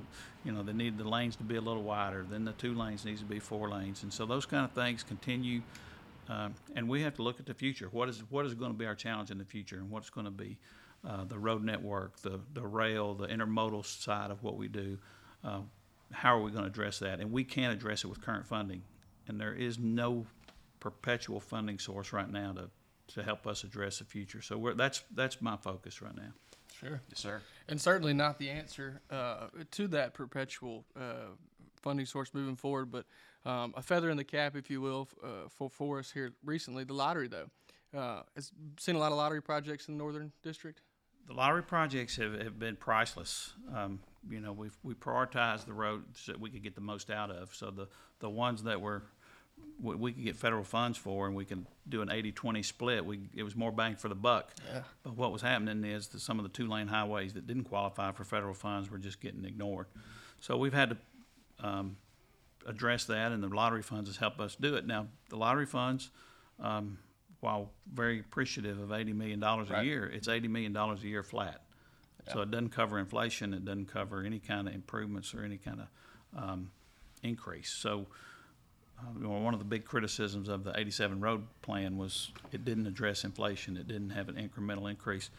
you 0.44 0.52
know 0.52 0.62
they 0.62 0.72
needed 0.72 0.98
the 0.98 1.08
lanes 1.08 1.36
to 1.36 1.42
be 1.42 1.56
a 1.56 1.60
little 1.60 1.82
wider. 1.82 2.24
Then 2.28 2.44
the 2.44 2.52
two 2.52 2.74
lanes 2.74 3.04
needs 3.04 3.20
to 3.20 3.26
be 3.26 3.40
four 3.40 3.68
lanes, 3.70 4.02
and 4.02 4.12
so 4.12 4.26
those 4.26 4.46
kind 4.46 4.64
of 4.64 4.72
things 4.72 5.02
continue. 5.02 5.62
Um, 6.28 6.54
and 6.76 6.88
we 6.88 7.02
have 7.02 7.16
to 7.16 7.22
look 7.22 7.40
at 7.40 7.46
the 7.46 7.54
future. 7.54 7.88
What 7.90 8.08
is 8.08 8.22
what 8.30 8.46
is 8.46 8.54
going 8.54 8.70
to 8.70 8.78
be 8.78 8.86
our 8.86 8.94
challenge 8.94 9.30
in 9.30 9.38
the 9.38 9.44
future, 9.44 9.76
and 9.76 9.90
what's 9.90 10.10
going 10.10 10.26
to 10.26 10.30
be 10.30 10.58
uh, 11.08 11.24
the 11.24 11.38
road 11.38 11.64
network, 11.64 12.16
the 12.18 12.38
the 12.54 12.64
rail, 12.64 13.14
the 13.14 13.26
intermodal 13.26 13.84
side 13.84 14.30
of 14.30 14.42
what 14.42 14.56
we 14.56 14.68
do. 14.68 14.98
Uh, 15.42 15.60
how 16.12 16.36
are 16.36 16.42
we 16.42 16.50
going 16.50 16.64
to 16.64 16.70
address 16.70 16.98
that? 17.00 17.20
And 17.20 17.32
we 17.32 17.44
can't 17.44 17.72
address 17.72 18.04
it 18.04 18.08
with 18.08 18.20
current 18.20 18.46
funding, 18.46 18.82
and 19.28 19.40
there 19.40 19.54
is 19.54 19.78
no 19.78 20.26
perpetual 20.80 21.40
funding 21.40 21.78
source 21.78 22.12
right 22.12 22.30
now 22.30 22.52
to, 22.52 22.70
to 23.14 23.22
help 23.22 23.46
us 23.46 23.64
address 23.64 23.98
the 23.98 24.04
future. 24.04 24.42
So 24.42 24.56
we're, 24.58 24.74
that's 24.74 25.02
that's 25.14 25.40
my 25.40 25.56
focus 25.56 26.02
right 26.02 26.16
now. 26.16 26.32
Sure. 26.78 27.00
Yes, 27.08 27.18
sir. 27.18 27.42
And 27.68 27.80
certainly 27.80 28.14
not 28.14 28.38
the 28.38 28.48
answer 28.48 29.02
uh, 29.10 29.48
to 29.72 29.88
that 29.88 30.14
perpetual 30.14 30.86
uh, 30.96 31.34
funding 31.82 32.06
source 32.06 32.32
moving 32.32 32.56
forward, 32.56 32.90
but 32.90 33.04
um, 33.44 33.74
a 33.76 33.82
feather 33.82 34.10
in 34.10 34.16
the 34.16 34.24
cap, 34.24 34.56
if 34.56 34.70
you 34.70 34.80
will, 34.80 35.08
uh, 35.22 35.48
for, 35.48 35.68
for 35.68 35.98
us 35.98 36.10
here 36.10 36.32
recently. 36.44 36.84
The 36.84 36.94
lottery, 36.94 37.28
though, 37.28 37.50
uh, 37.98 38.22
has 38.34 38.52
seen 38.78 38.94
a 38.94 38.98
lot 38.98 39.12
of 39.12 39.18
lottery 39.18 39.42
projects 39.42 39.88
in 39.88 39.94
the 39.94 39.98
Northern 39.98 40.32
District. 40.42 40.80
The 41.26 41.34
lottery 41.34 41.62
projects 41.62 42.16
have, 42.16 42.40
have 42.40 42.58
been 42.58 42.76
priceless. 42.76 43.52
Um, 43.74 44.00
you 44.28 44.40
know, 44.40 44.52
we've 44.52 44.76
we 44.82 44.94
prioritized 44.94 45.66
the 45.66 45.72
roads 45.72 46.26
that 46.26 46.38
we 46.40 46.50
could 46.50 46.62
get 46.62 46.74
the 46.74 46.80
most 46.80 47.10
out 47.10 47.30
of. 47.30 47.54
So 47.54 47.70
the 47.70 47.88
the 48.18 48.28
ones 48.28 48.62
that 48.64 48.80
were 48.80 49.02
we, 49.82 49.94
we 49.94 50.12
could 50.12 50.24
get 50.24 50.36
federal 50.36 50.64
funds 50.64 50.96
for, 50.98 51.26
and 51.26 51.34
we 51.36 51.44
can 51.44 51.66
do 51.88 52.00
an 52.02 52.08
80-20 52.08 52.64
split. 52.64 53.04
We 53.04 53.20
it 53.34 53.42
was 53.42 53.56
more 53.56 53.72
bang 53.72 53.96
for 53.96 54.08
the 54.08 54.14
buck. 54.14 54.52
Yeah. 54.72 54.82
But 55.02 55.16
what 55.16 55.32
was 55.32 55.42
happening 55.42 55.84
is 55.84 56.08
that 56.08 56.20
some 56.20 56.38
of 56.38 56.42
the 56.44 56.48
two-lane 56.50 56.88
highways 56.88 57.32
that 57.34 57.46
didn't 57.46 57.64
qualify 57.64 58.12
for 58.12 58.24
federal 58.24 58.54
funds 58.54 58.90
were 58.90 58.98
just 58.98 59.20
getting 59.20 59.44
ignored. 59.44 59.86
So 60.40 60.56
we've 60.56 60.72
had 60.72 60.90
to 60.90 60.96
um, 61.66 61.96
address 62.66 63.04
that, 63.06 63.32
and 63.32 63.42
the 63.42 63.48
lottery 63.48 63.82
funds 63.82 64.08
has 64.08 64.16
helped 64.16 64.40
us 64.40 64.56
do 64.58 64.76
it. 64.76 64.86
Now, 64.86 65.08
the 65.28 65.36
lottery 65.36 65.66
funds, 65.66 66.10
um, 66.58 66.98
while 67.40 67.70
very 67.92 68.20
appreciative 68.20 68.78
of 68.80 68.88
$80 68.90 69.14
million 69.14 69.42
a 69.42 69.64
Right. 69.64 69.84
year, 69.84 70.06
it's 70.06 70.28
$80 70.28 70.48
million 70.48 70.74
a 70.76 70.94
year 70.96 71.22
flat. 71.22 71.62
So 72.32 72.42
it 72.42 72.50
doesn't 72.50 72.70
cover 72.70 72.98
inflation, 72.98 73.54
it 73.54 73.64
doesn't 73.64 73.92
cover 73.92 74.22
any 74.22 74.38
kind 74.38 74.68
of 74.68 74.74
improvements 74.74 75.34
or 75.34 75.44
any 75.44 75.56
kind 75.56 75.80
of 75.80 76.42
um, 76.42 76.70
increase. 77.22 77.70
So 77.70 78.06
uh, 78.98 79.18
you 79.18 79.24
know, 79.24 79.30
one 79.30 79.54
of 79.54 79.60
the 79.60 79.66
big 79.66 79.84
criticisms 79.84 80.48
of 80.48 80.64
the 80.64 80.78
87 80.78 81.20
road 81.20 81.44
plan 81.62 81.96
was 81.96 82.30
it 82.52 82.64
didn't 82.64 82.86
address 82.86 83.24
inflation, 83.24 83.76
it 83.76 83.88
didn't 83.88 84.10
have 84.10 84.28
an 84.28 84.36
incremental 84.36 84.90
increase. 84.90 85.30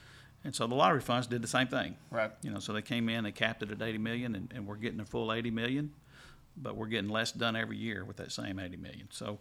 And 0.43 0.55
so 0.55 0.65
the 0.65 0.73
lottery 0.73 1.01
funds 1.01 1.27
did 1.27 1.43
the 1.43 1.47
same 1.47 1.67
thing. 1.67 1.95
Right. 2.09 2.31
You 2.41 2.49
know, 2.49 2.59
so 2.59 2.73
they 2.73 2.81
came 2.81 3.09
in, 3.09 3.23
they 3.23 3.31
capped 3.31 3.61
it 3.61 3.71
at 3.71 3.81
80 3.81 3.99
million, 3.99 4.35
and, 4.35 4.51
and 4.55 4.65
we're 4.65 4.75
getting 4.75 4.99
a 4.99 5.05
full 5.05 5.31
80 5.31 5.51
million, 5.51 5.91
but 6.57 6.75
we're 6.75 6.87
getting 6.87 7.09
less 7.09 7.31
done 7.31 7.55
every 7.55 7.77
year 7.77 8.03
with 8.03 8.17
that 8.17 8.31
same 8.31 8.57
80 8.57 8.77
million. 8.77 9.07
So 9.11 9.37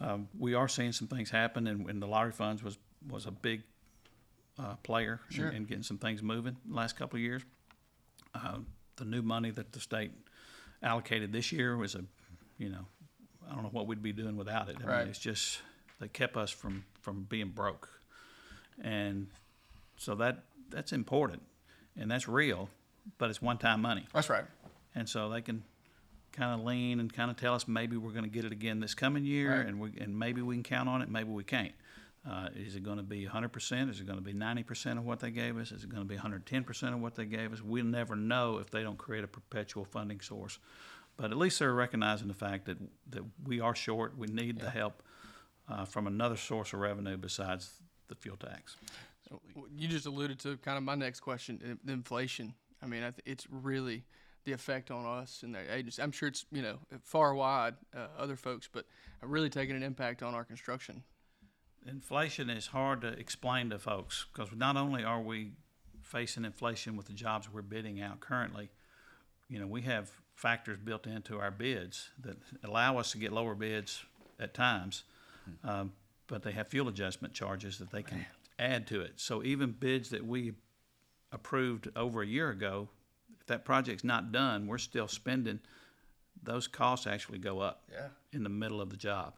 um, 0.00 0.28
we 0.36 0.54
are 0.54 0.66
seeing 0.66 0.92
some 0.92 1.06
things 1.06 1.30
happen, 1.30 1.68
and, 1.68 1.88
and 1.88 2.02
the 2.02 2.06
lottery 2.06 2.32
funds 2.32 2.62
was 2.62 2.78
was 3.08 3.24
a 3.24 3.30
big 3.30 3.62
uh, 4.60 4.74
player 4.82 5.20
in- 5.30 5.36
Sure. 5.36 5.48
in, 5.48 5.64
getting 5.64 5.82
some 5.82 5.98
things 5.98 6.22
moving 6.22 6.56
the 6.66 6.74
last 6.74 6.96
couple 6.96 7.16
of 7.16 7.22
years. 7.22 7.42
Uh, 8.34 8.58
the 8.96 9.04
new 9.04 9.22
money 9.22 9.50
that 9.50 9.72
the 9.72 9.80
state 9.80 10.12
allocated 10.82 11.32
this 11.32 11.50
year 11.52 11.76
was 11.76 11.94
a, 11.94 12.04
you 12.58 12.68
know, 12.68 12.86
I 13.48 13.54
don't 13.54 13.62
know 13.62 13.70
what 13.70 13.86
we'd 13.86 14.02
be 14.02 14.12
doing 14.12 14.36
without 14.36 14.68
it. 14.68 14.76
I 14.82 14.86
Right. 14.86 14.98
mean, 15.00 15.08
it's 15.08 15.18
just 15.18 15.62
they 15.98 16.08
kept 16.08 16.36
us 16.36 16.50
from 16.50 16.84
from 17.00 17.22
being 17.24 17.48
broke, 17.48 17.88
and 18.82 19.28
so 19.96 20.14
that 20.16 20.44
that's 20.68 20.92
important, 20.92 21.42
and 21.96 22.10
that's 22.10 22.28
real. 22.28 22.68
but 23.16 23.30
it's 23.30 23.40
one-time 23.40 23.80
money. 23.80 24.06
That's 24.12 24.28
right. 24.28 24.44
And 24.94 25.08
so 25.08 25.30
they 25.30 25.40
can 25.40 25.64
kind 26.32 26.52
of 26.60 26.66
lean 26.66 27.00
and 27.00 27.10
kind 27.12 27.30
of 27.30 27.36
tell 27.38 27.54
us 27.54 27.66
maybe 27.66 27.96
we're 27.96 28.12
going 28.12 28.24
to 28.24 28.30
get 28.30 28.44
it 28.44 28.52
again 28.52 28.78
this 28.78 28.94
coming 28.94 29.24
year, 29.24 29.56
Right. 29.56 29.66
and 29.66 29.80
we 29.80 29.96
and 29.98 30.16
maybe 30.16 30.42
we 30.42 30.54
can 30.54 30.62
count 30.62 30.88
on 30.88 31.00
it, 31.00 31.08
maybe 31.08 31.30
we 31.30 31.42
can't. 31.42 31.72
Uh, 32.28 32.48
is 32.54 32.76
it 32.76 32.82
going 32.82 32.98
to 32.98 33.02
be 33.02 33.26
100%? 33.26 33.90
Is 33.90 34.00
it 34.00 34.06
going 34.06 34.18
to 34.18 34.24
be 34.24 34.34
90% 34.34 34.98
of 34.98 35.04
what 35.04 35.20
they 35.20 35.30
gave 35.30 35.56
us? 35.56 35.72
Is 35.72 35.84
it 35.84 35.90
going 35.90 36.06
to 36.06 36.08
be 36.08 36.16
110% 36.16 36.92
of 36.92 37.00
what 37.00 37.14
they 37.14 37.24
gave 37.24 37.52
us? 37.52 37.62
We'll 37.62 37.84
never 37.84 38.14
know 38.14 38.58
if 38.58 38.70
they 38.70 38.82
don't 38.82 38.98
create 38.98 39.24
a 39.24 39.26
perpetual 39.26 39.86
funding 39.86 40.20
source. 40.20 40.58
But 41.16 41.30
at 41.30 41.38
least 41.38 41.58
they're 41.58 41.72
recognizing 41.72 42.28
the 42.28 42.34
fact 42.34 42.66
that, 42.66 42.78
that 43.10 43.22
we 43.44 43.60
are 43.60 43.74
short. 43.74 44.18
We 44.18 44.26
need 44.26 44.58
the 44.58 44.70
help 44.70 45.02
uh, 45.68 45.86
from 45.86 46.06
another 46.06 46.36
source 46.36 46.72
of 46.72 46.80
revenue 46.80 47.16
besides 47.16 47.70
the 48.08 48.14
fuel 48.14 48.36
tax. 48.36 48.76
You 49.74 49.88
just 49.88 50.06
alluded 50.06 50.38
to 50.40 50.56
kind 50.58 50.76
of 50.76 50.82
my 50.82 50.96
next 50.96 51.20
question, 51.20 51.78
inflation. 51.86 52.54
I 52.82 52.86
mean, 52.86 53.02
it's 53.24 53.46
really 53.50 54.04
the 54.44 54.52
effect 54.52 54.90
on 54.90 55.06
us 55.06 55.42
and 55.42 55.54
the 55.54 55.72
agency. 55.72 56.02
I'm 56.02 56.12
sure 56.12 56.28
it's 56.28 56.46
you 56.50 56.62
know 56.62 56.78
far 57.04 57.34
wide 57.34 57.74
uh, 57.94 58.06
other 58.18 58.36
folks, 58.36 58.68
but 58.72 58.86
really 59.22 59.50
taking 59.50 59.76
an 59.76 59.82
impact 59.82 60.22
on 60.22 60.34
our 60.34 60.44
construction. 60.44 61.02
Inflation 61.86 62.50
is 62.50 62.66
hard 62.68 63.00
to 63.00 63.08
explain 63.08 63.70
to 63.70 63.78
folks 63.78 64.26
because 64.32 64.50
not 64.54 64.76
only 64.76 65.02
are 65.02 65.20
we 65.20 65.52
facing 66.02 66.44
inflation 66.44 66.96
with 66.96 67.06
the 67.06 67.12
jobs 67.12 67.48
we're 67.52 67.62
bidding 67.62 68.00
out 68.02 68.20
currently, 68.20 68.68
you 69.48 69.58
know, 69.58 69.66
we 69.66 69.82
have 69.82 70.10
factors 70.34 70.78
built 70.82 71.06
into 71.06 71.38
our 71.38 71.50
bids 71.50 72.10
that 72.22 72.36
allow 72.64 72.98
us 72.98 73.12
to 73.12 73.18
get 73.18 73.32
lower 73.32 73.54
bids 73.54 74.02
at 74.38 74.52
times, 74.54 75.04
um, 75.64 75.92
but 76.26 76.42
they 76.42 76.52
have 76.52 76.68
fuel 76.68 76.88
adjustment 76.88 77.32
charges 77.34 77.78
that 77.78 77.90
they 77.90 78.02
can 78.02 78.24
add 78.58 78.86
to 78.86 79.00
it. 79.00 79.14
So 79.16 79.42
even 79.42 79.72
bids 79.72 80.10
that 80.10 80.24
we 80.24 80.52
approved 81.32 81.88
over 81.96 82.22
a 82.22 82.26
year 82.26 82.50
ago, 82.50 82.88
if 83.40 83.46
that 83.46 83.64
project's 83.64 84.04
not 84.04 84.32
done, 84.32 84.66
we're 84.66 84.78
still 84.78 85.08
spending, 85.08 85.60
those 86.42 86.66
costs 86.68 87.06
actually 87.06 87.38
go 87.38 87.60
up 87.60 87.82
Yeah. 87.90 88.08
in 88.32 88.42
the 88.42 88.48
middle 88.50 88.80
of 88.80 88.90
the 88.90 88.96
job. 88.96 89.34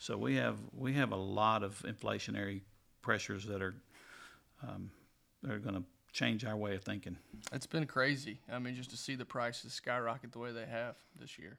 So 0.00 0.16
we 0.16 0.36
have 0.36 0.56
we 0.72 0.94
have 0.94 1.12
a 1.12 1.16
lot 1.16 1.62
of 1.62 1.84
inflationary 1.86 2.62
pressures 3.02 3.44
that 3.44 3.60
are 3.60 3.74
um, 4.66 4.90
that 5.42 5.52
are 5.52 5.58
going 5.58 5.74
to 5.74 5.84
change 6.12 6.42
our 6.44 6.56
way 6.56 6.74
of 6.74 6.82
thinking. 6.82 7.18
It's 7.52 7.66
been 7.66 7.86
crazy. 7.86 8.40
I 8.50 8.58
mean, 8.58 8.74
just 8.74 8.90
to 8.90 8.96
see 8.96 9.14
the 9.14 9.26
prices 9.26 9.74
skyrocket 9.74 10.32
the 10.32 10.38
way 10.38 10.52
they 10.52 10.64
have 10.64 10.96
this 11.18 11.38
year. 11.38 11.58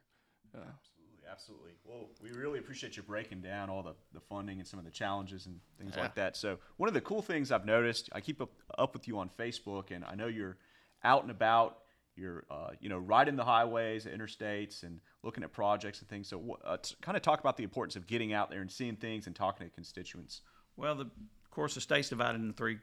Uh, 0.56 0.58
Absolutely, 0.58 1.30
absolutely. 1.32 1.72
Well, 1.86 2.10
we 2.22 2.32
really 2.32 2.58
appreciate 2.58 2.98
you 2.98 3.04
breaking 3.04 3.42
down 3.42 3.70
all 3.70 3.84
the, 3.84 3.94
the 4.12 4.20
funding 4.20 4.58
and 4.58 4.68
some 4.68 4.80
of 4.80 4.86
the 4.86 4.92
challenges 4.92 5.46
and 5.46 5.60
things 5.78 5.94
Yeah. 5.96 6.02
like 6.02 6.16
that. 6.16 6.36
So, 6.36 6.58
one 6.78 6.88
of 6.88 6.94
the 6.96 7.02
cool 7.02 7.22
things 7.22 7.52
I've 7.52 7.66
noticed, 7.66 8.10
I 8.12 8.22
keep 8.22 8.42
up, 8.42 8.50
up 8.78 8.94
with 8.94 9.08
you 9.08 9.20
on 9.20 9.30
Facebook, 9.30 9.92
and 9.92 10.04
I 10.04 10.16
know 10.16 10.26
you're 10.28 10.58
out 11.04 11.22
and 11.22 11.30
about. 11.30 11.81
You're, 12.16 12.44
uh, 12.50 12.72
you 12.80 12.90
know, 12.90 12.98
riding 12.98 13.36
the 13.36 13.46
highways, 13.46 14.06
interstates, 14.06 14.84
and 14.84 15.00
looking 15.24 15.44
at 15.44 15.52
projects 15.52 16.00
and 16.00 16.10
things. 16.10 16.28
So, 16.28 16.60
uh, 16.64 16.78
kind 17.02 17.16
of 17.16 17.24
talk 17.24 17.40
about 17.40 17.58
the 17.58 17.64
importance 17.64 17.96
of 17.96 18.06
getting 18.06 18.34
out 18.34 18.50
there 18.50 18.62
and 18.62 18.72
seeing 18.72 18.96
things 18.96 19.28
and 19.28 19.36
talking 19.36 19.68
to 19.68 19.74
constituents. 19.74 20.42
Well, 20.76 20.96
the, 20.96 21.06
of 21.06 21.52
course, 21.52 21.76
the 21.76 21.82
state's 21.82 22.10
divided 22.10 22.42
into 22.42 22.54
three 22.54 22.80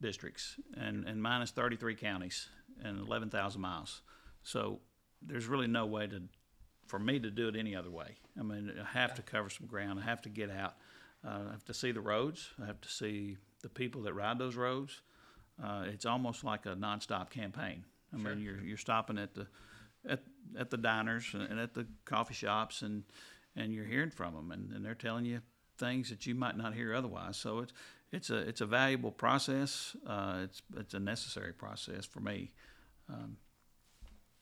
districts, 0.00 0.56
and, 0.76 1.04
and 1.06 1.22
mine 1.22 1.42
is 1.42 1.50
33 1.50 1.94
counties 1.94 2.48
and 2.82 2.98
11,000 2.98 3.60
miles. 3.60 4.02
So 4.42 4.80
there's 5.22 5.46
really 5.46 5.66
no 5.66 5.86
way 5.86 6.06
to, 6.06 6.22
for 6.86 6.98
me 6.98 7.18
to 7.18 7.30
do 7.30 7.48
it 7.48 7.56
any 7.56 7.76
other 7.76 7.90
way. 7.90 8.16
I 8.38 8.42
mean, 8.42 8.72
I 8.80 8.98
have 8.98 9.14
to 9.14 9.22
cover 9.22 9.50
some 9.50 9.66
ground. 9.66 10.00
I 10.00 10.04
have 10.04 10.22
to 10.22 10.28
get 10.28 10.50
out. 10.50 10.76
Uh, 11.26 11.40
I 11.48 11.52
have 11.52 11.64
to 11.66 11.74
see 11.74 11.92
the 11.92 12.00
roads. 12.00 12.50
I 12.62 12.66
have 12.66 12.80
to 12.80 12.88
see 12.88 13.36
the 13.62 13.68
people 13.68 14.02
that 14.02 14.14
ride 14.14 14.38
those 14.38 14.56
roads. 14.56 15.02
Uh, 15.62 15.84
it's 15.86 16.06
almost 16.06 16.44
like 16.44 16.64
a 16.64 16.74
nonstop 16.74 17.28
campaign. 17.30 17.84
I 18.12 18.16
mean, 18.16 18.40
you're 18.40 18.60
you're 18.60 18.76
stopping 18.76 19.18
at 19.18 19.34
the 19.34 19.46
at, 20.08 20.22
at 20.58 20.70
the 20.70 20.76
diners 20.76 21.34
and 21.34 21.58
at 21.58 21.74
the 21.74 21.86
coffee 22.04 22.34
shops 22.34 22.82
and 22.82 23.04
and 23.56 23.74
you're 23.74 23.84
hearing 23.84 24.10
from 24.10 24.34
them 24.34 24.50
and, 24.52 24.72
and 24.72 24.84
they're 24.84 24.94
telling 24.94 25.24
you 25.24 25.40
things 25.78 26.10
that 26.10 26.26
you 26.26 26.34
might 26.34 26.56
not 26.56 26.74
hear 26.74 26.94
otherwise. 26.94 27.36
So 27.36 27.60
it's 27.60 27.72
it's 28.12 28.30
a 28.30 28.38
it's 28.38 28.60
a 28.60 28.66
valuable 28.66 29.12
process. 29.12 29.96
Uh, 30.06 30.40
it's 30.44 30.62
it's 30.76 30.94
a 30.94 31.00
necessary 31.00 31.52
process 31.52 32.04
for 32.04 32.20
me. 32.20 32.52
Um, 33.08 33.36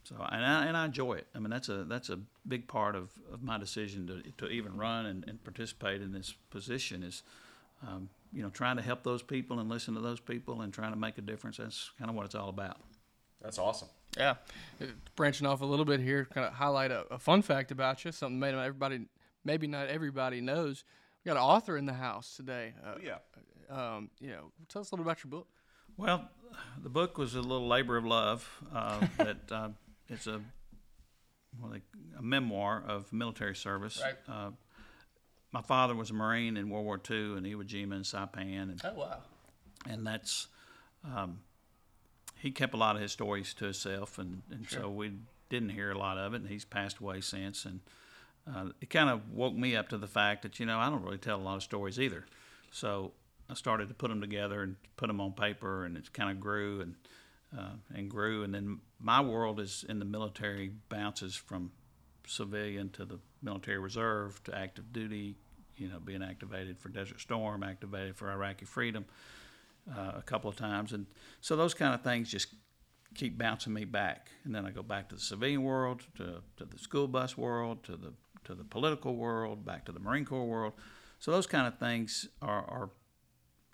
so 0.05 0.17
and 0.31 0.45
I, 0.45 0.67
and 0.67 0.77
I 0.77 0.85
enjoy 0.87 1.15
it. 1.15 1.27
I 1.35 1.39
mean 1.39 1.51
that's 1.51 1.69
a 1.69 1.85
that's 1.85 2.09
a 2.09 2.19
big 2.47 2.67
part 2.67 2.97
of, 2.97 3.11
of 3.33 3.43
my 3.43 3.59
decision 3.59 4.07
to, 4.07 4.47
to 4.47 4.53
even 4.53 4.77
run 4.77 5.07
and, 5.07 5.25
and 5.29 5.43
participate 5.43 6.03
in 6.03 6.13
this 6.13 6.35
position 6.51 7.03
is 7.03 7.23
um, 7.87 8.09
you 8.33 8.43
know 8.43 8.51
trying 8.51 8.77
to 8.77 8.83
help 8.83 9.03
those 9.03 9.23
people 9.23 9.59
and 9.59 9.69
listen 9.69 9.95
to 9.95 10.01
those 10.01 10.21
people 10.21 10.63
and 10.63 10.73
trying 10.73 10.93
to 10.93 10.99
make 10.99 11.19
a 11.19 11.23
difference. 11.23 11.59
That's 11.59 11.91
kind 11.99 12.11
of 12.11 12.17
what 12.17 12.27
it's 12.27 12.35
all 12.35 12.49
about. 12.49 12.79
That's 13.43 13.59
awesome. 13.59 13.89
Yeah, 14.17 14.35
branching 15.17 15.47
off 15.47 15.61
a 15.61 15.65
little 15.67 15.85
bit 15.85 16.01
here, 16.01 16.27
kind 16.33 16.47
of 16.47 16.53
highlight 16.55 16.91
a, 16.91 17.05
a 17.11 17.19
fun 17.19 17.43
fact 17.43 17.71
about 17.71 18.05
you, 18.05 18.11
something 18.11 18.39
maybe 18.41 18.57
not 18.57 18.63
everybody, 18.65 19.01
maybe 19.45 19.67
not 19.67 19.89
everybody 19.89 20.41
knows. 20.41 20.83
We 21.25 21.29
got 21.29 21.37
an 21.37 21.43
author 21.45 21.77
in 21.77 21.87
the 21.87 21.93
house 21.93 22.35
today. 22.37 22.73
Uh, 22.85 22.95
Oh, 22.97 23.01
yeah. 23.03 23.19
Um, 23.71 24.11
you 24.19 24.31
know, 24.31 24.51
tell 24.69 24.81
us 24.81 24.91
a 24.91 24.95
little 24.95 25.05
about 25.05 25.23
your 25.23 25.31
book. 25.31 25.47
Well, 25.99 26.29
the 26.83 26.89
book 26.89 27.19
was 27.19 27.35
a 27.35 27.43
little 27.43 27.69
labor 27.69 27.97
of 27.99 28.07
love. 28.07 28.49
Uh, 28.75 29.07
that 29.19 29.53
uh, 29.53 29.69
it's 30.09 30.27
a 30.27 30.41
well, 31.61 31.71
like 31.71 31.83
a 32.19 32.23
memoir 32.23 32.83
of 32.87 33.13
military 33.13 33.55
service. 33.55 34.03
Right. 34.03 34.17
Uh, 34.27 34.51
my 35.53 35.61
father 35.63 35.95
was 35.95 36.11
a 36.11 36.15
Marine 36.15 36.57
in 36.57 36.71
World 36.71 36.87
War 36.87 37.01
II 37.11 37.37
in 37.37 37.45
Iwo 37.45 37.63
Jima 37.65 37.95
and 37.97 38.05
Saipan, 38.05 38.63
and 38.63 38.81
Oh 38.85 38.95
wow. 38.95 39.19
and 39.89 40.07
that's 40.07 40.49
um, 41.05 41.41
he 42.41 42.51
kept 42.51 42.75
a 42.75 42.77
lot 42.77 42.97
of 42.97 43.03
his 43.03 43.13
stories 43.13 43.53
to 43.55 43.65
himself, 43.65 44.19
and, 44.19 44.43
and 44.51 44.69
so 44.69 44.89
we 44.89 45.13
didn't 45.49 45.71
hear 45.71 45.91
a 45.91 45.99
lot 45.99 46.19
of 46.19 46.35
it. 46.35 46.43
And 46.43 46.49
he's 46.49 46.65
passed 46.65 46.99
away 46.99 47.21
since, 47.21 47.65
and 47.65 47.81
uh, 48.47 48.67
it 48.81 48.91
kind 48.91 49.11
of 49.11 49.31
woke 49.31 49.55
me 49.55 49.75
up 49.75 49.89
to 49.89 49.99
the 49.99 50.07
fact 50.07 50.43
that 50.43 50.61
you 50.61 50.67
know 50.67 50.79
I 50.79 50.89
don't 50.89 51.03
really 51.03 51.19
tell 51.19 51.39
a 51.39 51.43
lot 51.43 51.57
of 51.57 51.63
stories 51.63 51.99
either. 51.99 52.25
So 52.71 53.13
I 53.51 53.55
started 53.55 53.89
to 53.89 53.95
put 53.95 54.09
them 54.09 54.21
together 54.21 54.63
and 54.63 54.77
put 54.97 55.09
them 55.09 55.21
on 55.21 55.33
paper, 55.33 55.85
and 55.85 55.97
it 55.97 56.13
kind 56.13 56.31
of 56.31 56.39
grew 56.39 56.81
and 56.81 56.95
uh, 57.59 57.77
and 57.95 58.09
grew. 58.09 58.45
And 58.45 58.55
then 58.55 58.81
my 59.01 59.21
world 59.21 59.59
is 59.59 59.85
in 59.89 59.99
the 59.99 60.05
military, 60.05 60.71
bounces 60.89 61.35
from 61.35 61.73
civilian 62.27 62.91
to 62.91 63.05
the 63.05 63.19
military 63.43 63.79
reserve 63.79 64.43
to 64.45 64.57
active 64.57 64.93
duty. 64.93 65.35
You 65.77 65.89
know, 65.89 66.01
being 66.01 66.23
activated 66.23 66.79
for 66.81 66.89
Desert 66.89 67.21
Storm, 67.21 67.63
activated 67.63 68.17
for 68.17 68.31
Iraqi 68.31 68.65
freedom 68.65 69.05
uh, 69.97 70.13
a 70.17 70.23
couple 70.23 70.51
of 70.51 70.57
times, 70.57 70.93
and 70.93 71.07
so 71.41 71.57
those 71.57 71.75
kind 71.75 71.95
of 71.95 72.03
things 72.03 72.31
just 72.31 72.49
keep 73.15 73.39
bouncing 73.39 73.73
me 73.73 73.85
back. 73.85 74.31
And 74.45 74.55
then 74.55 74.67
I 74.67 74.71
go 74.71 74.83
back 74.83 75.09
to 75.09 75.15
the 75.15 75.21
civilian 75.21 75.63
world, 75.63 76.03
to, 76.17 76.43
to 76.57 76.65
the 76.65 76.79
school 76.79 77.09
bus 77.09 77.37
world, 77.37 77.85
to 77.85 77.97
the 77.97 78.13
to 78.45 78.55
the 78.55 78.65
political 78.65 79.15
world, 79.17 79.65
back 79.65 79.85
to 79.87 79.93
the 79.93 80.01
Marine 80.01 80.25
Corps 80.25 80.47
world. 80.47 80.73
So 81.19 81.33
those 81.33 81.47
kind 81.47 81.67
of 81.67 81.79
things 81.79 82.29
are, 82.41 82.65
are 82.65 82.91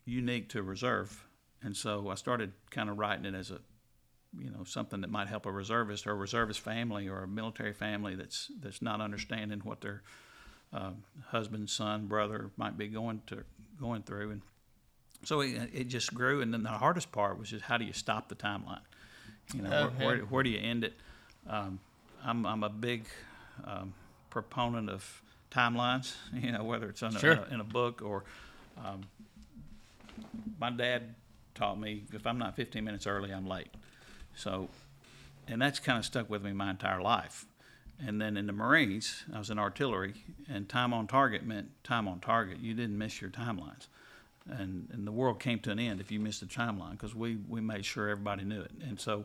unique 0.04 0.49
to 0.50 0.62
reserve, 0.62 1.26
and 1.62 1.76
so 1.76 2.09
I 2.09 2.14
started 2.14 2.52
kind 2.71 2.88
of 2.88 2.99
writing 2.99 3.26
it 3.26 3.35
as 3.35 3.50
a 3.50 3.61
you 4.37 4.50
know 4.50 4.64
something 4.64 5.00
that 5.02 5.11
might 5.11 5.28
help 5.28 5.47
a 5.47 5.52
reservist 5.52 6.06
or 6.06 6.12
a 6.12 6.14
reservist 6.14 6.61
family 6.61 7.09
or 7.09 7.23
a 7.23 7.28
military 7.28 7.73
family 7.73 8.14
that's 8.14 8.50
that's 8.61 8.83
not 8.83 9.00
understanding 9.00 9.61
what 9.61 9.80
their 9.80 10.02
uh, 10.73 10.90
husband, 11.28 11.71
son, 11.71 12.06
brother 12.06 12.50
might 12.56 12.76
be 12.76 12.88
going 12.88 13.23
to 13.26 13.44
going 13.78 14.02
through, 14.02 14.30
and 14.30 14.42
so 15.25 15.40
it, 15.40 15.71
it 15.73 15.85
just 15.88 16.14
grew. 16.14 16.40
And 16.40 16.52
then 16.52 16.62
the 16.62 16.71
hardest 16.71 17.12
part 17.12 17.38
was 17.38 17.50
just 17.50 17.64
how 17.64 17.76
do 17.76 17.85
you 17.85 17.93
stop 17.93 18.28
the 18.28 18.35
timeline? 18.35 18.81
You 19.54 19.62
know, 19.62 19.71
where, 19.71 20.07
where, 20.07 20.19
where 20.25 20.43
do 20.43 20.50
you 20.50 20.59
end 20.59 20.85
it? 20.85 20.95
Um, 21.49 21.78
I'm 22.25 22.47
I'm 22.47 22.62
a 22.62 22.71
big 22.71 23.07
um, 23.64 23.95
proponent 24.31 24.88
of 24.90 25.23
timelines. 25.50 26.14
You 26.35 26.52
know, 26.52 26.64
whether 26.64 26.88
it's 26.88 27.02
in, 27.02 27.14
a, 27.14 27.19
Sure. 27.19 27.33
in, 27.33 27.38
a, 27.38 27.54
in 27.54 27.61
a 27.61 27.64
book 27.64 28.02
or 28.02 28.25
um, 28.85 29.02
my 30.61 30.71
dad 30.71 31.14
taught 31.54 31.78
me 31.78 32.04
if 32.12 32.26
I'm 32.26 32.38
not 32.38 32.57
15 32.57 32.83
minutes 32.85 33.07
early, 33.07 33.33
I'm 33.33 33.47
late. 33.47 33.69
So, 34.35 34.69
and 35.47 35.62
that's 35.62 35.78
kind 35.78 35.99
of 35.99 36.04
stuck 36.04 36.28
with 36.28 36.43
me 36.43 36.52
my 36.52 36.71
entire 36.71 37.00
life. 37.00 37.47
And 38.04 38.21
then 38.21 38.37
in 38.37 38.47
the 38.47 38.52
Marines, 38.52 39.23
I 39.33 39.38
was 39.38 39.50
in 39.50 39.59
artillery, 39.59 40.14
and 40.49 40.69
time 40.69 40.93
on 40.93 41.07
target 41.07 41.47
meant 41.47 41.71
time 41.85 42.09
on 42.09 42.19
target. 42.19 42.59
You 42.59 42.75
didn't 42.75 42.99
miss 42.99 43.21
your 43.21 43.31
timelines. 43.31 43.87
And, 44.50 44.88
and 44.92 45.06
the 45.06 45.12
world 45.12 45.40
came 45.40 45.58
to 45.60 45.70
an 45.70 45.78
end 45.78 46.00
if 46.00 46.10
you 46.12 46.20
missed 46.20 46.40
the 46.40 46.46
timeline 46.46 46.92
because 46.92 47.14
we, 47.14 47.36
we 47.48 47.60
made 47.62 47.84
sure 47.84 48.08
everybody 48.10 48.44
knew 48.44 48.60
it. 48.60 48.72
And 48.86 49.00
so, 49.00 49.24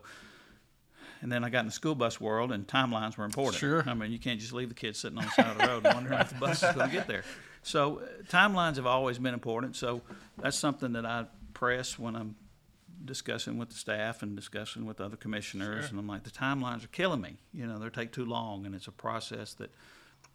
and 1.22 1.30
then 1.30 1.44
I 1.44 1.50
got 1.50 1.60
in 1.62 1.66
the 1.66 1.72
school 1.74 1.96
bus 1.96 2.22
world, 2.22 2.54
and 2.54 2.66
timelines 2.66 3.18
were 3.18 3.26
important. 3.26 3.56
Sure. 3.58 3.84
I 3.86 3.94
mean, 3.94 4.12
you 4.12 4.20
can't 4.20 4.40
just 4.40 4.54
leave 4.54 4.70
the 4.70 4.76
kids 4.76 5.00
sitting 5.00 5.18
on 5.18 5.26
the 5.26 5.32
side 5.32 5.48
of 5.52 5.58
the 5.58 5.68
road 5.68 5.84
wondering 5.94 6.20
if 6.22 6.30
the 6.30 6.36
bus 6.36 6.64
is 6.64 6.74
going 6.74 6.90
to 6.90 6.96
get 6.96 7.08
there. 7.08 7.24
So, 7.64 8.00
uh, 8.00 8.24
timelines 8.30 8.78
have 8.78 8.86
always 8.86 9.18
been 9.20 9.34
important. 9.34 9.76
So, 9.76 10.02
that's 10.38 10.58
something 10.58 10.94
that 10.94 11.06
I 11.06 11.26
press 11.54 12.00
when 12.00 12.16
I'm 12.16 12.36
discussing 13.04 13.58
with 13.58 13.70
the 13.70 13.76
staff 13.76 14.22
and 14.24 14.36
discussing 14.38 14.86
with 14.86 15.02
other 15.02 15.18
commissioners, 15.18 15.86
Sure. 15.86 15.90
and 15.90 16.00
I'm 16.00 16.08
like, 16.08 16.24
the 16.24 16.30
timelines 16.32 16.86
are 16.86 16.90
killing 16.90 17.20
me. 17.20 17.36
You 17.54 17.68
know, 17.68 17.78
they 17.78 17.90
take 17.90 18.14
too 18.14 18.26
long, 18.26 18.66
and 18.66 18.74
it's 18.74 18.88
a 18.88 18.92
process 18.94 19.54
that 19.56 19.72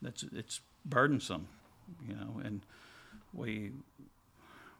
that's 0.02 0.22
it's 0.34 0.60
burdensome. 0.84 1.48
You 2.06 2.16
know, 2.16 2.42
and 2.44 2.60
we 3.32 3.72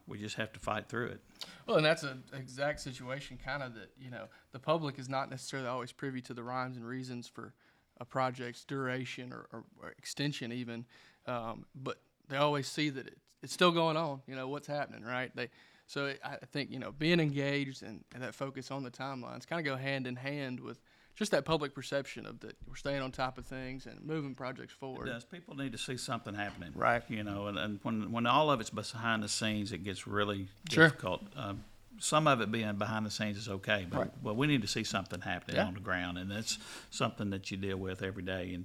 we 0.06 0.18
just 0.18 0.36
have 0.36 0.52
to 0.52 0.60
fight 0.60 0.88
through 0.88 1.06
it. 1.06 1.20
Well, 1.66 1.76
and 1.76 1.84
that's 1.84 2.02
an 2.02 2.22
exact 2.32 2.80
situation, 2.80 3.38
kind 3.42 3.62
of 3.62 3.74
that 3.74 3.90
you 3.98 4.10
know 4.10 4.26
the 4.52 4.58
public 4.58 4.98
is 4.98 5.08
not 5.08 5.30
necessarily 5.30 5.68
always 5.68 5.92
privy 5.92 6.20
to 6.22 6.34
the 6.34 6.42
rhymes 6.42 6.76
and 6.76 6.86
reasons 6.86 7.28
for 7.28 7.54
a 8.00 8.04
project's 8.04 8.64
duration 8.64 9.32
or, 9.32 9.46
or, 9.52 9.64
or 9.80 9.94
extension, 9.98 10.52
even. 10.52 10.84
Um, 11.26 11.64
but 11.74 11.98
they 12.28 12.36
always 12.36 12.66
see 12.66 12.90
that 12.90 13.06
it, 13.06 13.18
it's 13.42 13.52
still 13.52 13.70
going 13.70 13.96
on. 13.96 14.20
You 14.26 14.36
know 14.36 14.48
what's 14.48 14.66
happening, 14.66 15.04
right? 15.04 15.30
They 15.34 15.48
so 15.86 16.06
it, 16.06 16.20
I 16.24 16.36
think 16.52 16.70
you 16.70 16.78
know 16.78 16.92
being 16.92 17.20
engaged 17.20 17.82
and, 17.82 18.04
and 18.14 18.22
that 18.22 18.34
focus 18.34 18.70
on 18.70 18.82
the 18.82 18.90
timelines 18.90 19.46
kind 19.46 19.60
of 19.60 19.64
go 19.64 19.76
hand 19.76 20.06
in 20.06 20.16
hand 20.16 20.60
with 20.60 20.80
just 21.16 21.30
that 21.30 21.44
public 21.44 21.74
perception 21.74 22.26
of 22.26 22.40
that 22.40 22.56
we're 22.68 22.74
staying 22.74 23.00
on 23.02 23.12
top 23.12 23.38
of 23.38 23.46
things 23.46 23.86
and 23.86 24.04
moving 24.04 24.34
projects 24.34 24.72
forward. 24.72 25.08
It 25.08 25.12
does. 25.12 25.24
People 25.24 25.56
need 25.56 25.72
to 25.72 25.78
see 25.78 25.96
something 25.96 26.34
happening, 26.34 26.72
right? 26.74 27.02
You 27.08 27.22
know, 27.22 27.46
and, 27.46 27.58
and 27.58 27.78
when 27.82 28.10
when 28.12 28.26
all 28.26 28.50
of 28.50 28.60
it's 28.60 28.70
behind 28.70 29.22
the 29.22 29.28
scenes, 29.28 29.72
it 29.72 29.84
gets 29.84 30.06
really 30.06 30.48
Sure. 30.70 30.88
difficult. 30.88 31.22
Um, 31.36 31.64
some 32.00 32.26
of 32.26 32.40
it 32.40 32.50
being 32.50 32.74
behind 32.76 33.06
the 33.06 33.10
scenes 33.10 33.36
is 33.38 33.48
okay, 33.48 33.86
but 33.88 33.98
Right. 33.98 34.10
well, 34.22 34.34
we 34.34 34.48
need 34.48 34.62
to 34.62 34.68
see 34.68 34.82
something 34.82 35.20
happening 35.20 35.56
Yeah. 35.56 35.66
on 35.66 35.74
the 35.74 35.80
ground, 35.80 36.18
and 36.18 36.28
that's 36.30 36.58
something 36.90 37.30
that 37.30 37.50
you 37.52 37.56
deal 37.56 37.76
with 37.76 38.02
every 38.02 38.24
day. 38.24 38.54
And 38.54 38.64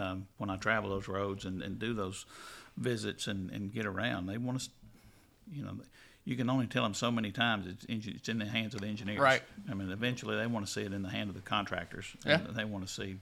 um, 0.00 0.26
when 0.38 0.50
I 0.50 0.56
travel 0.56 0.90
those 0.90 1.08
roads 1.08 1.44
and, 1.44 1.62
and 1.62 1.80
do 1.80 1.94
those 1.94 2.26
visits 2.76 3.26
and, 3.26 3.50
and 3.50 3.72
get 3.72 3.86
around, 3.86 4.26
they 4.26 4.38
want 4.38 4.60
to, 4.60 4.70
you 5.52 5.64
know. 5.64 5.78
You 6.24 6.36
can 6.36 6.50
only 6.50 6.66
tell 6.66 6.82
them 6.82 6.94
so 6.94 7.10
many 7.10 7.32
times 7.32 7.66
it's, 7.66 7.86
engi- 7.86 8.14
it's 8.14 8.28
in 8.28 8.38
the 8.38 8.44
hands 8.44 8.74
of 8.74 8.82
the 8.82 8.86
engineers. 8.86 9.20
Right. 9.20 9.42
I 9.70 9.74
mean, 9.74 9.90
eventually 9.90 10.36
they 10.36 10.46
want 10.46 10.66
to 10.66 10.72
see 10.72 10.82
it 10.82 10.92
in 10.92 11.02
the 11.02 11.08
hand 11.08 11.30
of 11.30 11.34
the 11.34 11.42
contractors. 11.42 12.14
Yeah. 12.26 12.40
And 12.40 12.54
they 12.54 12.64
want 12.64 12.86
to 12.86 12.92
see 12.92 13.16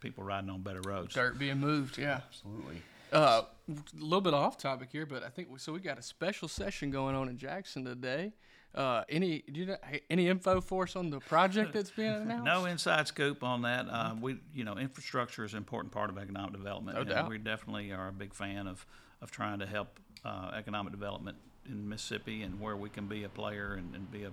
people 0.00 0.24
riding 0.24 0.50
on 0.50 0.62
better 0.62 0.82
roads. 0.82 1.14
Dirt 1.14 1.38
being 1.38 1.58
moved, 1.58 1.96
yeah. 1.96 2.20
Absolutely. 2.28 2.82
Uh, 3.12 3.42
a 3.68 3.74
little 3.98 4.20
bit 4.20 4.34
off 4.34 4.58
topic 4.58 4.88
here, 4.90 5.06
but 5.06 5.22
I 5.22 5.28
think 5.28 5.48
we, 5.50 5.58
so. 5.58 5.72
We 5.72 5.80
got 5.80 5.98
a 5.98 6.02
special 6.02 6.48
session 6.48 6.90
going 6.90 7.14
on 7.14 7.28
in 7.28 7.36
Jackson 7.36 7.84
today. 7.84 8.32
Uh, 8.74 9.04
any 9.10 9.42
do 9.52 9.60
you 9.60 9.66
know, 9.66 9.76
any 10.08 10.28
info 10.28 10.62
for 10.62 10.84
us 10.84 10.96
on 10.96 11.10
the 11.10 11.20
project 11.20 11.74
that's 11.74 11.90
being 11.90 12.08
announced? 12.22 12.44
No 12.44 12.64
inside 12.64 13.06
scoop 13.06 13.42
on 13.42 13.62
that. 13.62 13.86
Uh, 13.88 14.14
we, 14.18 14.38
you 14.54 14.64
know, 14.64 14.78
infrastructure 14.78 15.44
is 15.44 15.52
an 15.52 15.58
important 15.58 15.92
part 15.92 16.08
of 16.08 16.16
economic 16.16 16.52
development. 16.52 16.96
No 16.96 17.02
and 17.02 17.10
doubt. 17.10 17.28
We 17.28 17.36
definitely 17.36 17.92
are 17.92 18.08
a 18.08 18.12
big 18.12 18.32
fan 18.32 18.66
of, 18.66 18.86
of 19.20 19.30
trying 19.30 19.58
to 19.58 19.66
help 19.66 20.00
uh, 20.24 20.52
economic 20.56 20.92
development 20.92 21.36
in 21.68 21.88
Mississippi 21.88 22.42
and 22.42 22.60
where 22.60 22.76
we 22.76 22.88
can 22.88 23.06
be 23.06 23.24
a 23.24 23.28
player 23.28 23.74
and, 23.74 23.94
and 23.94 24.10
be 24.10 24.24
a, 24.24 24.32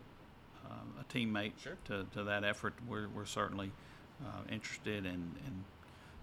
um, 0.70 0.94
a 1.00 1.04
teammate 1.14 1.54
to, 1.86 2.06
to 2.14 2.24
that 2.24 2.44
effort. 2.44 2.74
We're, 2.88 3.08
we're 3.10 3.26
certainly 3.26 3.72
uh, 4.24 4.42
interested 4.52 5.06
in, 5.06 5.14
and 5.46 5.64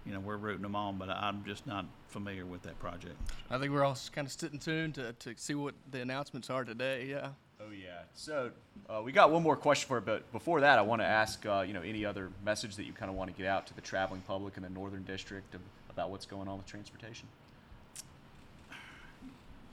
you 0.05 0.13
know, 0.13 0.19
we're 0.19 0.37
rooting 0.37 0.61
them 0.61 0.75
on, 0.75 0.97
but 0.97 1.09
I'm 1.09 1.43
just 1.45 1.67
not 1.67 1.85
familiar 2.07 2.45
with 2.45 2.61
that 2.63 2.79
project. 2.79 3.15
I 3.49 3.57
think 3.57 3.73
we're 3.73 3.83
all 3.83 3.97
kind 4.13 4.25
of 4.25 4.31
sitting 4.31 4.59
tuned 4.59 4.95
to, 4.95 5.13
to 5.13 5.33
see 5.35 5.55
what 5.55 5.75
the 5.91 6.01
announcements 6.01 6.49
are 6.49 6.63
today. 6.63 7.05
Yeah. 7.05 7.29
Oh 7.59 7.71
yeah. 7.71 8.01
So 8.13 8.51
uh, 8.89 9.01
we 9.03 9.11
got 9.11 9.31
one 9.31 9.43
more 9.43 9.57
question 9.57 9.87
for, 9.87 9.97
you, 9.97 10.03
but 10.05 10.31
before 10.31 10.61
that, 10.61 10.77
I 10.77 10.81
want 10.81 11.01
to 11.01 11.05
ask, 11.05 11.45
uh, 11.45 11.63
you 11.67 11.73
know, 11.73 11.81
any 11.81 12.05
other 12.05 12.29
message 12.45 12.75
that 12.75 12.85
you 12.85 12.93
kind 12.93 13.09
of 13.09 13.17
want 13.17 13.35
to 13.35 13.35
get 13.35 13.49
out 13.49 13.67
to 13.67 13.73
the 13.73 13.81
traveling 13.81 14.21
public 14.21 14.57
in 14.57 14.63
the 14.63 14.69
Northern 14.69 15.03
District 15.03 15.53
of, 15.55 15.61
about 15.89 16.11
what's 16.11 16.25
going 16.25 16.47
on 16.47 16.57
with 16.57 16.67
transportation. 16.67 17.27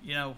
You 0.03 0.15
know, 0.15 0.37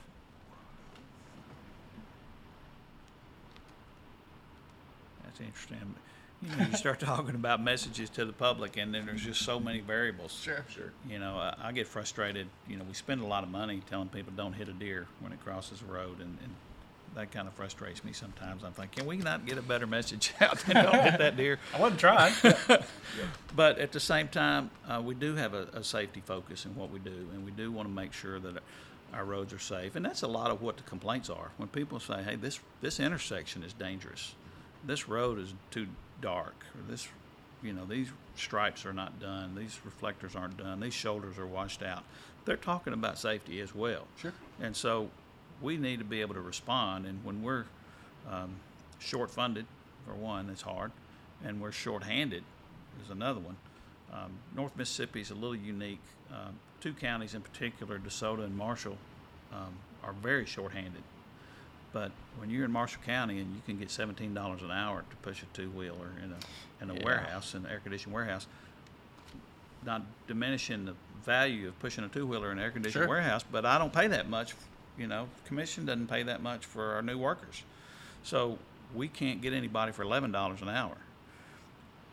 that's 5.36 5.46
interesting. 5.46 5.94
You 6.42 6.56
know, 6.56 6.66
you 6.70 6.76
start 6.76 7.00
talking 7.00 7.34
about 7.34 7.62
messages 7.62 8.10
to 8.10 8.24
the 8.24 8.32
public, 8.32 8.76
and 8.76 8.94
then 8.94 9.06
there's 9.06 9.24
just 9.24 9.42
so 9.42 9.58
many 9.58 9.80
variables. 9.80 10.38
Sure, 10.42 10.64
sure. 10.68 10.92
You 11.08 11.18
know, 11.18 11.36
I, 11.36 11.54
I 11.68 11.72
get 11.72 11.86
frustrated. 11.86 12.48
You 12.68 12.76
know, 12.76 12.84
we 12.84 12.94
spend 12.94 13.22
a 13.22 13.26
lot 13.26 13.42
of 13.42 13.50
money 13.50 13.82
telling 13.88 14.08
people 14.08 14.32
don't 14.36 14.52
hit 14.52 14.68
a 14.68 14.72
deer 14.72 15.06
when 15.20 15.32
it 15.32 15.42
crosses 15.42 15.80
the 15.80 15.86
road, 15.86 16.20
and, 16.20 16.36
and 16.42 16.54
that 17.14 17.30
kind 17.32 17.48
of 17.48 17.54
frustrates 17.54 18.04
me 18.04 18.12
sometimes. 18.12 18.62
I'm 18.64 18.72
thinking, 18.72 19.00
can 19.00 19.06
we 19.06 19.16
not 19.16 19.46
get 19.46 19.56
a 19.56 19.62
better 19.62 19.86
message 19.86 20.34
out 20.40 20.58
than 20.60 20.84
don't 20.84 21.02
hit 21.02 21.18
that 21.18 21.36
deer? 21.36 21.58
I 21.74 21.80
wasn't 21.80 22.00
trying. 22.00 22.34
But 23.54 23.78
at 23.78 23.92
the 23.92 24.00
same 24.00 24.28
time, 24.28 24.70
uh, 24.86 25.00
we 25.02 25.14
do 25.14 25.34
have 25.36 25.54
a, 25.54 25.68
a 25.72 25.84
safety 25.84 26.22
focus 26.24 26.66
in 26.66 26.74
what 26.74 26.90
we 26.90 26.98
do, 26.98 27.28
and 27.32 27.44
we 27.44 27.50
do 27.50 27.72
want 27.72 27.88
to 27.88 27.94
make 27.94 28.12
sure 28.12 28.38
that 28.40 28.62
our 29.14 29.24
roads 29.24 29.54
are 29.54 29.58
safe. 29.58 29.96
And 29.96 30.04
that's 30.04 30.22
a 30.22 30.28
lot 30.28 30.50
of 30.50 30.60
what 30.60 30.76
the 30.76 30.82
complaints 30.82 31.30
are. 31.30 31.50
When 31.56 31.68
people 31.68 31.98
say, 32.00 32.22
"Hey, 32.22 32.36
this 32.36 32.60
this 32.82 33.00
intersection 33.00 33.62
is 33.62 33.72
dangerous. 33.72 34.34
This 34.84 35.08
road 35.08 35.38
is 35.38 35.54
too 35.70 35.86
dark," 36.20 36.66
or 36.74 36.90
"This, 36.90 37.08
you 37.62 37.72
know, 37.72 37.84
these 37.84 38.08
stripes 38.36 38.84
are 38.86 38.92
not 38.92 39.20
done. 39.20 39.54
These 39.54 39.78
reflectors 39.84 40.36
aren't 40.36 40.56
done. 40.56 40.80
These 40.80 40.94
shoulders 40.94 41.38
are 41.38 41.46
washed 41.46 41.82
out." 41.82 42.04
They're 42.44 42.56
talking 42.56 42.92
about 42.92 43.18
safety 43.18 43.60
as 43.60 43.74
well. 43.74 44.06
Sure. 44.20 44.32
And 44.60 44.76
so 44.76 45.10
we 45.60 45.76
need 45.76 45.98
to 45.98 46.04
be 46.04 46.20
able 46.20 46.34
to 46.34 46.40
respond. 46.40 47.04
And 47.06 47.24
when 47.24 47.42
we're 47.42 47.64
um, 48.30 48.56
short 49.00 49.30
funded, 49.30 49.66
for 50.06 50.14
one, 50.14 50.48
it's 50.50 50.62
hard, 50.62 50.92
and 51.44 51.60
we're 51.60 51.72
short 51.72 52.04
handed 52.04 52.44
is 53.04 53.10
another 53.10 53.40
one. 53.40 53.56
Um, 54.12 54.38
North 54.54 54.76
Mississippi 54.76 55.20
is 55.20 55.30
a 55.30 55.34
little 55.34 55.56
unique. 55.56 56.00
Um, 56.30 56.58
two 56.80 56.92
counties 56.92 57.34
in 57.34 57.42
particular, 57.42 57.98
DeSoto 57.98 58.44
and 58.44 58.56
Marshall, 58.56 58.96
um, 59.52 59.74
are 60.02 60.12
very 60.12 60.46
short 60.46 60.72
handed. 60.72 61.02
But 61.92 62.10
when 62.38 62.50
you're 62.50 62.64
in 62.64 62.72
Marshall 62.72 63.02
County 63.04 63.38
and 63.40 63.54
you 63.54 63.62
can 63.64 63.78
get 63.78 63.88
$17 63.88 64.62
an 64.62 64.70
hour 64.70 65.04
to 65.08 65.16
push 65.22 65.42
a 65.42 65.46
two 65.46 65.70
wheeler 65.70 66.10
in 66.22 66.32
a, 66.32 66.82
in 66.84 66.90
a 66.90 66.94
Yeah. 66.94 67.04
warehouse, 67.04 67.54
in 67.54 67.64
an 67.64 67.70
air 67.70 67.80
conditioned 67.80 68.12
warehouse, 68.14 68.46
not 69.84 70.02
diminishing 70.26 70.84
the 70.84 70.94
value 71.24 71.68
of 71.68 71.78
pushing 71.80 72.04
a 72.04 72.08
two 72.08 72.26
wheeler 72.26 72.52
in 72.52 72.58
an 72.58 72.64
air 72.64 72.70
conditioned 72.70 73.02
Sure. 73.04 73.08
warehouse, 73.08 73.44
but 73.50 73.64
I 73.64 73.78
don't 73.78 73.92
pay 73.92 74.08
that 74.08 74.28
much. 74.28 74.54
You 74.98 75.06
know, 75.06 75.28
commission 75.46 75.86
doesn't 75.86 76.08
pay 76.08 76.22
that 76.24 76.42
much 76.42 76.64
for 76.64 76.94
our 76.94 77.02
new 77.02 77.18
workers. 77.18 77.62
So 78.22 78.58
we 78.94 79.08
can't 79.08 79.40
get 79.40 79.52
anybody 79.52 79.92
for 79.92 80.02
eleven 80.02 80.32
dollars 80.32 80.62
an 80.62 80.68
hour 80.68 80.96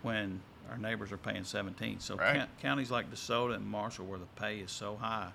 when 0.01 0.41
our 0.69 0.77
neighbors 0.77 1.11
are 1.11 1.17
paying 1.17 1.43
seventeen. 1.45 1.99
So 1.99 2.15
Right. 2.17 2.35
count- 2.37 2.59
counties 2.61 2.91
like 2.91 3.09
DeSoto 3.11 3.55
and 3.55 3.65
Marshall, 3.65 4.05
where 4.05 4.19
the 4.19 4.25
pay 4.35 4.59
is 4.59 4.71
so 4.71 4.97
high, 4.97 5.31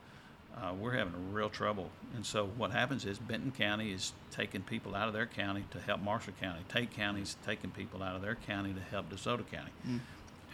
uh, 0.60 0.72
we're 0.74 0.92
having 0.92 1.32
real 1.32 1.48
trouble. 1.48 1.90
And 2.14 2.26
so 2.26 2.46
what 2.56 2.70
happens 2.72 3.04
is 3.04 3.18
Benton 3.18 3.52
County 3.52 3.92
is 3.92 4.12
taking 4.30 4.62
people 4.62 4.94
out 4.94 5.06
of 5.08 5.14
their 5.14 5.26
county 5.26 5.64
to 5.70 5.80
help 5.80 6.00
Marshall 6.00 6.34
County. 6.40 6.60
Tate 6.68 6.92
County's 6.92 7.36
taking 7.46 7.70
people 7.70 8.02
out 8.02 8.16
of 8.16 8.22
their 8.22 8.34
county 8.34 8.72
to 8.72 8.80
help 8.80 9.10
DeSoto 9.10 9.48
County. 9.50 9.70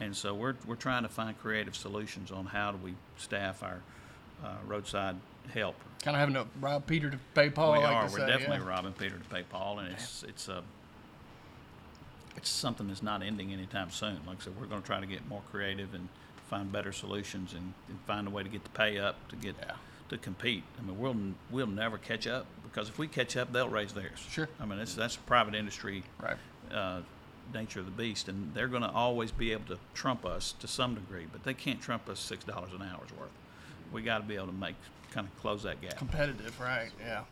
And 0.00 0.14
so 0.16 0.34
we're, 0.34 0.54
we're 0.66 0.74
trying 0.74 1.04
to 1.04 1.08
find 1.08 1.38
creative 1.38 1.76
solutions 1.76 2.30
on 2.30 2.46
how 2.46 2.72
do 2.72 2.78
we 2.82 2.94
staff 3.16 3.62
our 3.62 3.80
uh, 4.44 4.56
roadside 4.66 5.16
help. 5.52 5.76
kind 6.02 6.16
of 6.16 6.20
having 6.20 6.34
to 6.34 6.46
rob 6.60 6.86
Peter 6.86 7.10
to 7.10 7.18
pay 7.34 7.50
Paul. 7.50 7.72
We 7.72 7.78
like 7.78 7.88
are. 7.88 8.02
We're 8.04 8.18
say, 8.18 8.26
definitely 8.26 8.58
yeah. 8.58 8.68
robbing 8.68 8.92
Peter 8.92 9.16
to 9.16 9.24
pay 9.34 9.42
Paul, 9.42 9.78
and 9.78 9.92
it's 9.92 10.22
it's 10.24 10.48
a 10.48 10.62
it's 12.36 12.48
something 12.48 12.88
that's 12.88 13.02
not 13.02 13.22
ending 13.22 13.52
anytime 13.52 13.90
soon. 13.90 14.18
Like 14.26 14.40
I 14.40 14.44
said, 14.44 14.54
we're 14.60 14.66
going 14.66 14.82
to 14.82 14.86
try 14.86 15.00
to 15.00 15.06
get 15.06 15.26
more 15.28 15.42
creative 15.50 15.94
and 15.94 16.08
find 16.48 16.70
better 16.70 16.92
solutions 16.92 17.52
and, 17.52 17.72
and 17.88 17.98
find 18.06 18.26
a 18.26 18.30
way 18.30 18.42
to 18.42 18.48
get 18.48 18.64
the 18.64 18.70
pay 18.70 18.98
up 18.98 19.28
to 19.28 19.36
get 19.36 19.54
Yeah. 19.60 19.74
To 20.08 20.18
compete. 20.18 20.62
I 20.78 20.82
mean, 20.82 20.98
we'll 20.98 21.16
we'll 21.50 21.66
never 21.66 21.98
catch 21.98 22.26
up 22.26 22.46
because 22.62 22.88
if 22.88 22.98
we 22.98 23.06
catch 23.08 23.36
up, 23.36 23.52
they'll 23.52 23.68
raise 23.68 23.92
theirs. 23.92 24.18
Sure. 24.30 24.48
I 24.60 24.64
mean, 24.66 24.78
it's 24.78 24.94
that's 24.94 25.16
private 25.16 25.54
industry 25.54 26.02
Right. 26.22 26.36
uh, 26.72 27.00
nature 27.52 27.80
of 27.80 27.86
the 27.86 27.92
beast, 27.92 28.28
and 28.28 28.52
they're 28.54 28.68
going 28.68 28.82
to 28.82 28.90
always 28.90 29.30
be 29.30 29.52
able 29.52 29.66
to 29.74 29.78
trump 29.94 30.24
us 30.24 30.52
to 30.60 30.66
some 30.68 30.94
degree, 30.94 31.26
but 31.30 31.44
they 31.44 31.54
can't 31.54 31.80
trump 31.80 32.08
us 32.08 32.20
six 32.20 32.44
dollars 32.44 32.72
an 32.72 32.82
hour's 32.82 33.10
worth. 33.18 33.30
We 33.92 34.02
got 34.02 34.18
to 34.18 34.24
be 34.24 34.34
able 34.36 34.46
to 34.46 34.52
make 34.52 34.76
kind 35.10 35.26
of 35.26 35.36
close 35.40 35.62
that 35.64 35.80
gap. 35.80 35.96
Competitive, 35.98 36.58
right? 36.60 36.90
Yeah. 37.00 37.24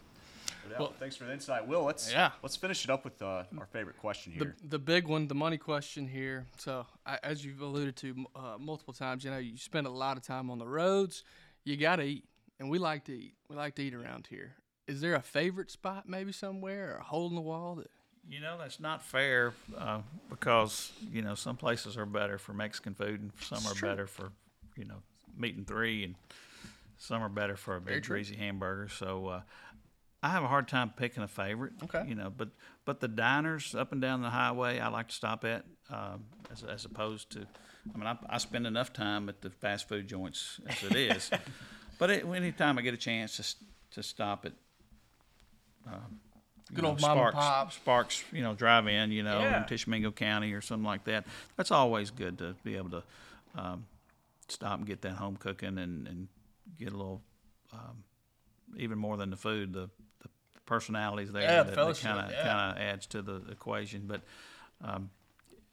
No. 0.70 0.76
Well- 0.78 0.94
thanks 1.00 1.16
for 1.16 1.24
the 1.24 1.32
insight, 1.32 1.66
Will. 1.66 1.82
Let's 1.82 2.12
Yeah. 2.12 2.30
let's 2.42 2.54
finish 2.56 2.84
it 2.84 2.90
up 2.90 3.04
with 3.04 3.20
uh, 3.20 3.44
our 3.58 3.66
favorite 3.72 3.98
question 3.98 4.32
The, 4.38 4.44
here. 4.44 4.56
the 4.68 4.78
big 4.78 5.08
one, 5.08 5.26
the 5.26 5.34
money 5.34 5.58
question 5.58 6.06
here. 6.06 6.46
So, 6.58 6.86
I, 7.04 7.18
as 7.24 7.44
you've 7.44 7.60
alluded 7.60 7.96
to 7.96 8.26
uh, 8.36 8.56
multiple 8.60 8.94
times, 8.94 9.24
you 9.24 9.30
know, 9.32 9.38
you 9.38 9.56
spend 9.56 9.86
a 9.88 9.90
lot 9.90 10.16
of 10.16 10.22
time 10.22 10.50
on 10.50 10.58
the 10.58 10.66
roads. 10.68 11.24
You 11.64 11.76
got 11.76 11.96
to 11.96 12.02
eat, 12.04 12.24
and 12.62 12.70
we 12.70 12.78
like 12.78 13.04
to 13.06 13.12
eat. 13.12 13.34
We 13.48 13.56
like 13.56 13.74
to 13.74 13.82
eat 13.82 13.92
around 13.92 14.28
here. 14.30 14.54
Is 14.86 15.00
there 15.00 15.14
a 15.14 15.20
favorite 15.20 15.68
spot, 15.68 16.08
maybe 16.08 16.30
somewhere, 16.30 16.94
or 16.94 16.98
a 16.98 17.02
hole 17.02 17.28
in 17.28 17.34
the 17.34 17.40
wall 17.40 17.74
that? 17.74 17.90
You 18.28 18.40
know, 18.40 18.56
that's 18.56 18.78
not 18.78 19.02
fair 19.02 19.52
uh, 19.76 20.02
because, 20.30 20.92
you 21.10 21.22
know, 21.22 21.34
some 21.34 21.56
places 21.56 21.96
are 21.96 22.06
better 22.06 22.38
for 22.38 22.52
Mexican 22.52 22.94
food 22.94 23.20
and 23.20 23.32
some 23.40 23.66
are 23.66 23.74
better 23.74 24.06
for, 24.06 24.30
you 24.76 24.84
know, 24.84 25.02
meat 25.36 25.56
and 25.56 25.66
three 25.66 26.04
and 26.04 26.14
some 26.98 27.20
are 27.20 27.28
better 27.28 27.56
for 27.56 27.74
a 27.74 27.80
big 27.80 28.04
greasy 28.04 28.36
hamburger. 28.36 28.88
So 28.88 29.26
uh, 29.26 29.40
I 30.22 30.28
have 30.28 30.44
a 30.44 30.48
hard 30.48 30.68
time 30.68 30.92
picking 30.96 31.24
a 31.24 31.28
favorite. 31.28 31.72
Okay. 31.82 32.04
You 32.06 32.14
know, 32.14 32.30
but 32.30 32.50
but 32.84 33.00
the 33.00 33.08
diners 33.08 33.74
up 33.74 33.90
and 33.90 34.00
down 34.00 34.22
the 34.22 34.30
highway 34.30 34.78
I 34.78 34.86
like 34.86 35.08
to 35.08 35.14
stop 35.14 35.44
at 35.44 35.64
um, 35.90 36.26
as, 36.52 36.62
as 36.62 36.84
opposed 36.84 37.30
to, 37.30 37.40
I 37.92 37.98
mean, 37.98 38.06
I, 38.06 38.16
I 38.28 38.38
spend 38.38 38.68
enough 38.68 38.92
time 38.92 39.28
at 39.28 39.40
the 39.40 39.50
fast 39.50 39.88
food 39.88 40.06
joints 40.06 40.60
as 40.68 40.84
it 40.84 40.94
is. 40.96 41.30
but 42.02 42.10
it, 42.10 42.26
anytime 42.26 42.78
I 42.78 42.82
get 42.82 42.94
a 42.94 42.96
chance 42.96 43.36
to, 43.36 43.94
to 43.94 44.02
stop 44.02 44.44
at 44.44 44.52
you 45.86 45.92
Good 46.74 46.82
know, 46.82 46.88
old 46.88 47.00
mom 47.00 47.16
and 47.16 47.28
Sparks, 47.28 47.36
pop. 47.36 47.72
Sparks, 47.72 48.24
you 48.32 48.42
know, 48.42 48.54
drive 48.54 48.88
in, 48.88 49.12
you 49.12 49.22
know, 49.22 49.38
Yeah. 49.42 49.58
in 49.58 49.68
Tishomingo 49.68 50.10
County 50.10 50.52
or 50.52 50.60
something 50.60 50.84
like 50.84 51.04
that. 51.04 51.24
That's 51.56 51.70
always 51.70 52.10
good 52.10 52.38
to 52.38 52.56
be 52.64 52.76
able 52.76 52.90
to 52.90 53.02
um, 53.54 53.86
stop 54.48 54.78
and 54.78 54.86
get 54.86 55.02
that 55.02 55.12
home 55.12 55.36
cooking 55.36 55.78
and, 55.78 56.08
and 56.08 56.26
get 56.76 56.88
a 56.92 56.96
little, 56.96 57.22
um, 57.72 58.02
even 58.76 58.98
more 58.98 59.16
than 59.16 59.30
the 59.30 59.36
food, 59.36 59.72
the, 59.72 59.88
the 60.22 60.28
personalities 60.66 61.30
there 61.30 61.42
Yeah, 61.42 61.62
that, 61.62 61.76
kind 61.76 62.18
of 62.18 62.32
kind 62.32 62.76
of 62.76 62.82
adds 62.82 63.06
to 63.08 63.22
the 63.22 63.42
equation. 63.48 64.06
But 64.08 64.22
um, 64.82 65.08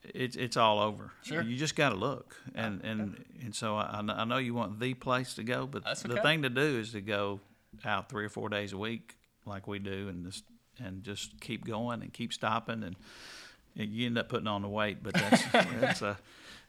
it's 0.03 0.35
it's 0.35 0.57
all 0.57 0.79
over. 0.79 1.12
Sure. 1.23 1.41
You 1.41 1.57
just 1.57 1.75
got 1.75 1.89
to 1.89 1.95
look, 1.95 2.35
and 2.55 2.81
and 2.83 3.23
and 3.43 3.53
so 3.53 3.75
I, 3.75 4.01
I 4.07 4.25
know 4.25 4.38
you 4.38 4.53
want 4.53 4.79
the 4.79 4.93
place 4.93 5.33
to 5.35 5.43
go, 5.43 5.67
but 5.67 5.83
That's 5.83 6.03
the 6.03 6.21
thing 6.21 6.43
to 6.43 6.49
do 6.49 6.79
is 6.79 6.91
to 6.93 7.01
go 7.01 7.39
out 7.85 8.09
three 8.09 8.25
or 8.25 8.29
four 8.29 8.49
days 8.49 8.73
a 8.73 8.77
week, 8.77 9.17
like 9.45 9.67
we 9.67 9.79
do, 9.79 10.07
and 10.07 10.25
just 10.25 10.43
and 10.79 11.03
just 11.03 11.39
keep 11.41 11.65
going 11.65 12.01
and 12.01 12.13
keep 12.13 12.33
stopping, 12.33 12.83
and 12.83 12.95
you 13.75 14.05
end 14.05 14.17
up 14.17 14.29
putting 14.29 14.47
on 14.47 14.62
the 14.62 14.69
weight. 14.69 15.03
But 15.03 15.13
that's 15.13 15.43
that's 15.51 16.01
a 16.01 16.17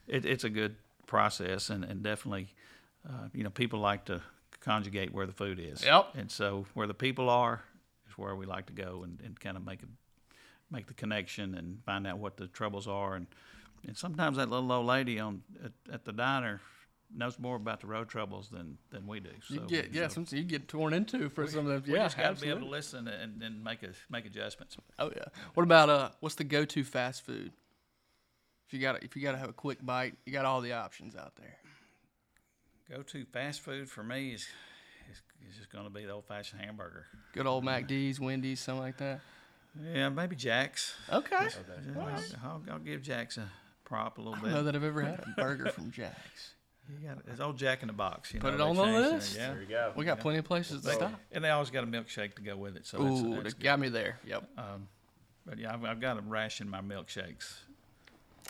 it, 0.07 0.25
it's 0.25 0.43
a 0.43 0.49
good 0.49 0.75
process, 1.07 1.69
and 1.69 1.83
and 1.83 2.03
definitely, 2.03 2.49
uh, 3.07 3.29
you 3.33 3.43
know, 3.43 3.49
people 3.49 3.79
like 3.79 4.05
to 4.05 4.21
conjugate 4.59 5.13
where 5.13 5.25
the 5.25 5.33
food 5.33 5.59
is. 5.59 5.83
Yep. 5.83 6.09
And 6.15 6.31
so 6.31 6.65
where 6.73 6.87
the 6.87 6.93
people 6.93 7.29
are 7.29 7.63
is 8.07 8.17
where 8.17 8.35
we 8.35 8.45
like 8.45 8.67
to 8.67 8.73
go 8.73 9.01
and, 9.03 9.19
and 9.25 9.39
kind 9.39 9.57
of 9.57 9.65
make 9.65 9.81
a 9.81 9.87
make 10.71 10.87
the 10.87 10.93
connection 10.93 11.55
and 11.55 11.83
find 11.85 12.07
out 12.07 12.17
what 12.17 12.37
the 12.37 12.47
troubles 12.47 12.87
are 12.87 13.15
and 13.15 13.27
and 13.87 13.97
sometimes 13.97 14.37
that 14.37 14.49
little 14.49 14.71
old 14.71 14.85
lady 14.85 15.19
on 15.19 15.41
at, 15.63 15.71
at 15.91 16.05
the 16.05 16.11
diner 16.11 16.61
knows 17.15 17.37
more 17.39 17.55
about 17.55 17.81
the 17.81 17.87
road 17.87 18.09
troubles 18.09 18.49
than 18.49 18.77
than 18.89 19.07
we 19.07 19.19
do. 19.19 19.29
So 19.47 19.55
You 19.55 19.59
get 19.61 19.93
yeah, 19.93 20.07
so 20.07 20.23
you 20.31 20.43
get 20.43 20.67
torn 20.67 20.93
into 20.93 21.29
for 21.29 21.47
some 21.47 21.67
of 21.67 21.83
them. 21.83 21.83
we 21.87 21.93
Yeah, 21.93 22.05
just 22.05 22.17
got 22.17 22.35
to 22.35 22.41
be 22.41 22.49
able 22.49 22.61
to 22.61 22.67
listen 22.67 23.07
and, 23.07 23.41
and 23.41 23.63
make 23.63 23.83
a, 23.83 23.89
make 24.09 24.25
adjustments. 24.25 24.77
Oh 24.99 25.11
yeah. 25.15 25.25
What 25.53 25.63
about 25.63 25.89
uh? 25.89 26.09
What's 26.19 26.35
the 26.35 26.43
go-to 26.43 26.83
fast 26.83 27.25
food? 27.25 27.51
If 28.67 28.73
you 28.73 28.79
got 28.79 29.03
if 29.03 29.15
you 29.15 29.21
got 29.21 29.33
to 29.33 29.37
have 29.37 29.49
a 29.49 29.53
quick 29.53 29.85
bite, 29.85 30.15
you 30.25 30.31
got 30.31 30.45
all 30.45 30.61
the 30.61 30.73
options 30.73 31.15
out 31.15 31.35
there. 31.35 31.57
Go 32.89 33.03
to 33.03 33.25
fast 33.25 33.61
food 33.61 33.89
for 33.89 34.03
me 34.03 34.31
is 34.31 34.47
is, 35.09 35.21
is 35.49 35.57
just 35.57 35.71
going 35.71 35.83
to 35.83 35.89
be 35.89 36.05
the 36.05 36.11
old 36.11 36.25
fashioned 36.25 36.61
hamburger. 36.61 37.05
Good 37.33 37.47
old 37.47 37.65
MacD's, 37.65 38.19
Wendy's, 38.19 38.59
something 38.59 38.81
like 38.81 38.97
that. 38.97 39.21
Yeah, 39.93 40.09
maybe 40.09 40.35
Jack's. 40.35 40.93
Okay. 41.11 41.47
Yeah, 41.95 42.01
I'll, 42.01 42.19
I'll, 42.43 42.63
I'll 42.73 42.79
give 42.79 43.01
Jack's 43.01 43.37
a 43.37 43.49
prop 43.85 44.17
a 44.17 44.21
little 44.21 44.35
I 44.35 44.39
bit. 44.39 44.45
don't 44.47 44.53
know 44.53 44.63
that 44.63 44.75
I've 44.75 44.83
ever 44.83 45.01
had 45.01 45.19
a 45.19 45.33
burger 45.41 45.69
from 45.69 45.91
Jack's. 45.91 46.55
You 46.89 47.07
got 47.07 47.19
it's 47.27 47.39
old 47.39 47.57
Jack 47.57 47.81
in 47.83 47.87
the 47.87 47.93
Box. 47.93 48.33
You 48.33 48.41
Put 48.41 48.57
know, 48.57 48.65
it 48.67 48.69
on 48.69 48.75
the 48.75 48.83
changed 48.83 49.13
list. 49.13 49.35
Yeah. 49.37 49.51
There 49.53 49.61
you 49.61 49.67
go. 49.69 49.93
We 49.95 50.03
got 50.03 50.19
plenty 50.19 50.39
of 50.39 50.45
places 50.45 50.81
to 50.81 50.87
They- 50.87 50.93
stop. 50.95 51.13
And 51.31 51.43
they 51.43 51.49
always 51.49 51.69
got 51.69 51.83
a 51.83 51.87
milkshake 51.87 52.35
to 52.35 52.41
go 52.41 52.57
with 52.57 52.75
it. 52.75 52.85
So 52.85 52.97
that's, 52.97 53.21
Ooh, 53.21 53.29
that's 53.35 53.43
that 53.43 53.59
good. 53.59 53.63
got 53.63 53.79
me 53.79 53.87
there. 53.89 54.19
Yep. 54.25 54.49
Um, 54.57 54.87
but 55.45 55.57
yeah, 55.57 55.73
I've, 55.73 55.85
I've 55.85 56.01
got 56.01 56.15
to 56.15 56.21
ration 56.21 56.67
my 56.69 56.81
milkshakes. 56.81 57.53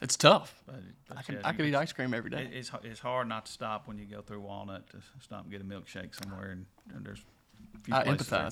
It's 0.02 0.16
tough. 0.18 0.64
But, 0.66 0.76
but 1.08 1.18
I 1.20 1.22
can 1.22 1.36
yeah, 1.36 1.42
I 1.44 1.52
you- 1.52 1.58
could 1.58 1.66
eat 1.68 1.76
ice 1.76 1.94
cream 1.94 2.16
every 2.16 2.32
day. 2.32 2.44
It, 2.52 2.54
it's 2.54 2.72
it's 2.84 3.00
hard 3.00 3.28
not 3.28 3.46
to 3.46 3.52
stop 3.52 3.88
when 3.88 4.00
you 4.00 4.06
go 4.06 4.22
through 4.22 4.40
Walnut 4.42 4.90
to 4.92 4.98
stop 5.20 5.44
and 5.44 5.52
get 5.52 5.62
a 5.62 5.64
milkshake 5.66 6.16
somewhere, 6.20 6.50
and, 6.52 6.66
and 6.96 7.06
there's 7.06 7.20
a 7.76 7.80
few 7.84 7.94
I 7.94 8.04
places 8.06 8.28
there. 8.28 8.50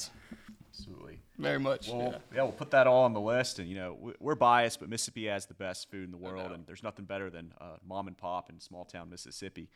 Empathize 0.79 0.87
Absolutely. 0.87 1.19
very 1.37 1.59
much. 1.59 1.89
Well, 1.89 2.11
yeah. 2.11 2.17
yeah. 2.35 2.43
we'll 2.43 2.51
put 2.51 2.71
that 2.71 2.87
all 2.87 3.03
on 3.03 3.13
the 3.13 3.21
list, 3.21 3.59
and 3.59 3.67
you 3.69 3.75
know 3.75 3.97
we- 3.99 4.13
we're 4.19 4.35
biased, 4.35 4.79
but 4.79 4.89
Mississippi 4.89 5.27
has 5.27 5.45
the 5.45 5.53
best 5.53 5.89
food 5.89 6.03
in 6.05 6.11
the 6.11 6.17
world, 6.17 6.51
and 6.51 6.65
there's 6.65 6.83
nothing 6.83 7.05
better 7.05 7.29
than 7.29 7.53
uh, 7.59 7.77
mom 7.87 8.07
and 8.07 8.17
pop 8.17 8.49
in 8.49 8.59
small 8.59 8.85
town 8.85 9.09
Mississippi. 9.09 9.69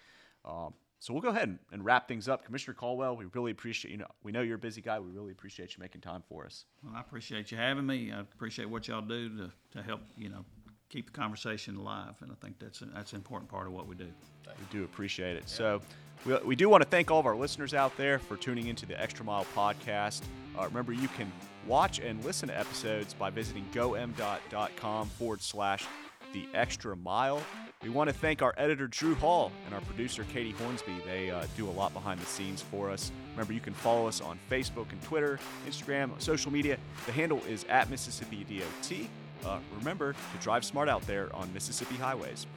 Um, 0.45 0.73
so 0.99 1.13
we'll 1.13 1.21
go 1.21 1.29
ahead 1.29 1.49
and, 1.49 1.59
and 1.71 1.83
wrap 1.83 2.07
things 2.07 2.29
up. 2.29 2.45
Commissioner 2.45 2.75
Caldwell, 2.75 3.17
we 3.17 3.25
really 3.33 3.51
appreciate 3.51 3.91
you 3.91 3.97
know 3.97 4.07
we 4.23 4.31
know 4.31 4.41
you're 4.41 4.55
a 4.55 4.59
busy 4.59 4.81
guy. 4.81 4.99
We 4.99 5.09
really 5.09 5.31
appreciate 5.31 5.75
you 5.75 5.81
making 5.81 6.01
time 6.01 6.23
for 6.27 6.45
us. 6.45 6.65
Well, 6.83 6.93
I 6.95 7.01
appreciate 7.01 7.51
you 7.51 7.57
having 7.57 7.85
me. 7.85 8.11
I 8.11 8.21
appreciate 8.21 8.69
what 8.69 8.87
y'all 8.87 9.01
do 9.01 9.29
to, 9.37 9.51
to 9.71 9.83
help 9.83 10.01
you 10.17 10.29
know 10.29 10.45
keep 10.93 11.11
the 11.11 11.19
conversation 11.19 11.75
alive, 11.75 12.13
and 12.21 12.31
I 12.31 12.35
think 12.35 12.59
that's 12.59 12.81
a, 12.81 12.85
that's 12.85 13.13
an 13.13 13.17
important 13.17 13.49
part 13.49 13.65
of 13.65 13.73
what 13.73 13.87
we 13.87 13.95
do. 13.95 14.05
We 14.45 14.65
do 14.69 14.83
appreciate 14.83 15.35
it. 15.35 15.49
So, 15.49 15.81
we, 16.23 16.37
we 16.45 16.55
do 16.55 16.69
want 16.69 16.83
to 16.83 16.89
thank 16.89 17.09
all 17.09 17.19
of 17.19 17.25
our 17.25 17.35
listeners 17.35 17.73
out 17.73 17.97
there 17.97 18.19
for 18.19 18.37
tuning 18.37 18.67
into 18.67 18.85
the 18.85 19.01
Extra 19.01 19.25
Mile 19.25 19.47
podcast. 19.55 20.21
Uh, 20.57 20.65
remember, 20.65 20.93
you 20.93 21.07
can 21.07 21.31
watch 21.65 21.99
and 21.99 22.23
listen 22.23 22.49
to 22.49 22.57
episodes 22.57 23.15
by 23.15 23.31
visiting 23.31 23.65
GoMDOT.com 23.73 25.07
forward 25.09 25.41
slash 25.41 25.87
the 26.31 26.47
extra 26.53 26.95
mile. 26.95 27.41
We 27.81 27.89
want 27.89 28.09
to 28.09 28.13
thank 28.13 28.43
our 28.43 28.53
editor, 28.57 28.87
Drew 28.87 29.15
Hall, 29.15 29.51
and 29.65 29.73
our 29.73 29.81
producer, 29.81 30.25
Katie 30.31 30.51
Hornsby. 30.51 30.93
They 31.05 31.31
uh, 31.31 31.45
do 31.57 31.67
a 31.67 31.71
lot 31.71 31.93
behind 31.93 32.19
the 32.19 32.25
scenes 32.27 32.61
for 32.61 32.91
us. 32.91 33.11
Remember, 33.31 33.53
you 33.53 33.59
can 33.59 33.73
follow 33.73 34.07
us 34.07 34.21
on 34.21 34.37
Facebook 34.49 34.91
and 34.91 35.01
Twitter, 35.01 35.39
Instagram, 35.67 36.11
social 36.21 36.51
media. 36.51 36.77
The 37.07 37.11
handle 37.11 37.41
is 37.49 37.65
at 37.67 37.89
Mississippi 37.89 38.45
DOT. 38.47 39.07
Uh, 39.45 39.59
remember 39.79 40.13
to 40.13 40.37
drive 40.41 40.63
smart 40.63 40.89
out 40.89 41.01
there 41.07 41.33
on 41.35 41.51
Mississippi 41.53 41.95
highways. 41.95 42.47